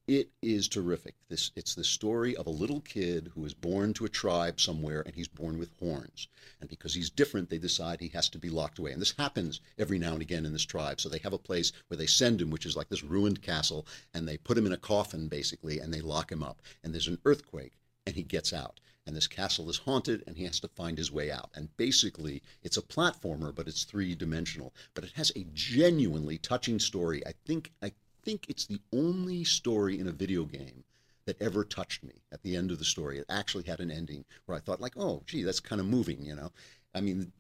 It 0.08 0.30
is 0.42 0.66
terrific. 0.66 1.14
This 1.28 1.52
it's 1.54 1.76
the 1.76 1.84
story 1.84 2.34
of 2.34 2.48
a 2.48 2.50
little 2.50 2.80
kid 2.80 3.30
who 3.32 3.44
is 3.44 3.54
born 3.54 3.94
to 3.94 4.04
a 4.04 4.08
tribe 4.08 4.60
somewhere 4.60 5.02
and 5.02 5.14
he's 5.14 5.28
born 5.28 5.58
with 5.58 5.70
horns. 5.78 6.26
And 6.60 6.68
because 6.68 6.92
he's 6.92 7.08
different, 7.08 7.50
they 7.50 7.58
decide 7.58 8.00
he 8.00 8.08
has 8.08 8.28
to 8.30 8.38
be 8.38 8.50
locked 8.50 8.80
away. 8.80 8.90
And 8.90 9.00
this 9.00 9.14
happens 9.16 9.60
every 9.78 10.00
now 10.00 10.14
and 10.14 10.22
again 10.22 10.44
in 10.44 10.52
this 10.52 10.64
tribe. 10.64 11.00
So 11.00 11.08
they 11.08 11.18
have 11.18 11.32
a 11.32 11.38
place 11.38 11.70
where 11.86 11.98
they 11.98 12.06
send 12.06 12.42
him, 12.42 12.50
which 12.50 12.66
is 12.66 12.76
like 12.76 12.88
this 12.88 13.04
ruined 13.04 13.42
castle, 13.42 13.86
and 14.12 14.26
they 14.26 14.36
put 14.36 14.58
him 14.58 14.66
in 14.66 14.72
a 14.72 14.76
coffin 14.76 15.28
basically 15.28 15.78
and 15.78 15.94
they 15.94 16.00
lock 16.00 16.32
him 16.32 16.42
up. 16.42 16.60
And 16.82 16.92
there's 16.92 17.06
an 17.06 17.20
earthquake 17.24 17.74
and 18.04 18.16
he 18.16 18.24
gets 18.24 18.52
out. 18.52 18.80
And 19.06 19.14
this 19.14 19.28
castle 19.28 19.70
is 19.70 19.78
haunted 19.78 20.24
and 20.26 20.36
he 20.36 20.44
has 20.44 20.58
to 20.60 20.68
find 20.68 20.98
his 20.98 21.12
way 21.12 21.30
out. 21.30 21.50
And 21.54 21.74
basically, 21.76 22.42
it's 22.62 22.76
a 22.76 22.82
platformer, 22.82 23.54
but 23.54 23.68
it's 23.68 23.84
three 23.84 24.14
dimensional. 24.14 24.74
But 24.94 25.04
it 25.04 25.12
has 25.14 25.30
a 25.36 25.46
genuinely 25.54 26.38
touching 26.38 26.80
story. 26.80 27.24
I 27.26 27.32
think 27.44 27.72
I 27.80 27.92
think 28.24 28.46
it's 28.48 28.66
the 28.66 28.80
only 28.92 29.44
story 29.44 30.00
in 30.00 30.08
a 30.08 30.12
video 30.12 30.44
game 30.44 30.82
that 31.26 31.40
ever 31.40 31.64
touched 31.64 32.02
me 32.02 32.14
at 32.32 32.42
the 32.42 32.56
end 32.56 32.70
of 32.70 32.78
the 32.78 32.84
story. 32.84 33.18
It 33.18 33.26
actually 33.28 33.64
had 33.64 33.80
an 33.80 33.90
ending 33.90 34.24
where 34.46 34.56
I 34.56 34.60
thought, 34.60 34.80
like, 34.80 34.96
oh, 34.96 35.22
gee, 35.26 35.42
that's 35.42 35.60
kind 35.60 35.80
of 35.80 35.86
moving, 35.86 36.24
you 36.24 36.34
know? 36.34 36.52
I 36.94 37.00
mean, 37.00 37.32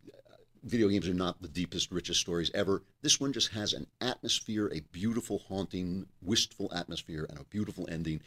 video 0.64 0.88
games 0.88 1.08
are 1.08 1.14
not 1.14 1.40
the 1.40 1.48
deepest, 1.48 1.90
richest 1.92 2.20
stories 2.20 2.50
ever. 2.54 2.82
This 3.02 3.20
one 3.20 3.32
just 3.32 3.52
has 3.52 3.72
an 3.72 3.86
atmosphere, 4.00 4.70
a 4.72 4.80
beautiful, 4.92 5.38
haunting, 5.48 6.06
wistful 6.22 6.72
atmosphere, 6.74 7.26
and 7.28 7.38
a 7.38 7.44
beautiful 7.44 7.88
ending. 7.90 8.20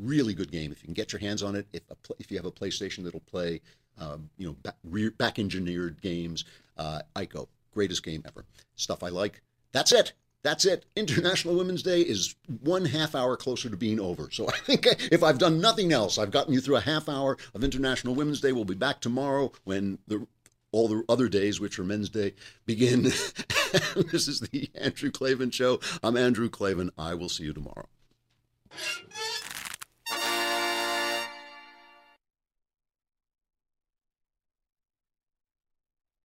Really 0.00 0.34
good 0.34 0.50
game. 0.50 0.72
If 0.72 0.82
you 0.82 0.86
can 0.86 0.94
get 0.94 1.12
your 1.12 1.20
hands 1.20 1.42
on 1.42 1.56
it, 1.56 1.66
if 1.72 1.82
a, 1.90 1.96
if 2.18 2.30
you 2.30 2.36
have 2.36 2.46
a 2.46 2.52
PlayStation 2.52 3.04
that'll 3.04 3.20
play, 3.20 3.60
um, 3.98 4.28
you 4.36 4.46
know, 4.46 5.10
back, 5.18 5.38
engineered 5.38 6.00
games, 6.00 6.44
uh, 6.76 7.00
Ico, 7.14 7.48
greatest 7.72 8.02
game 8.02 8.22
ever. 8.26 8.44
Stuff 8.74 9.02
I 9.02 9.08
like. 9.08 9.42
That's 9.72 9.92
it. 9.92 10.12
That's 10.42 10.64
it. 10.64 10.86
International 10.94 11.56
Women's 11.56 11.82
Day 11.82 12.02
is 12.02 12.36
one 12.60 12.84
half 12.84 13.14
hour 13.14 13.36
closer 13.36 13.68
to 13.68 13.76
being 13.76 13.98
over. 13.98 14.28
So 14.30 14.48
I 14.54 14.56
think 14.58 14.86
if 15.10 15.22
I've 15.22 15.38
done 15.38 15.60
nothing 15.60 15.92
else, 15.92 16.18
I've 16.18 16.30
gotten 16.30 16.54
you 16.54 16.60
through 16.60 16.76
a 16.76 16.80
half 16.80 17.08
hour 17.08 17.36
of 17.54 17.64
International 17.64 18.14
Women's 18.14 18.40
Day. 18.40 18.52
We'll 18.52 18.64
be 18.64 18.74
back 18.74 19.00
tomorrow 19.00 19.52
when 19.64 19.98
the 20.06 20.26
all 20.72 20.88
the 20.88 21.04
other 21.08 21.28
days, 21.28 21.58
which 21.58 21.78
are 21.78 21.84
Men's 21.84 22.10
Day, 22.10 22.34
begin. 22.66 23.02
this 24.12 24.28
is 24.28 24.40
the 24.40 24.68
Andrew 24.74 25.10
Klavan 25.10 25.50
Show. 25.50 25.80
I'm 26.02 26.16
Andrew 26.16 26.50
Klavan. 26.50 26.90
I 26.98 27.14
will 27.14 27.28
see 27.28 27.44
you 27.44 27.52
tomorrow. 27.52 27.88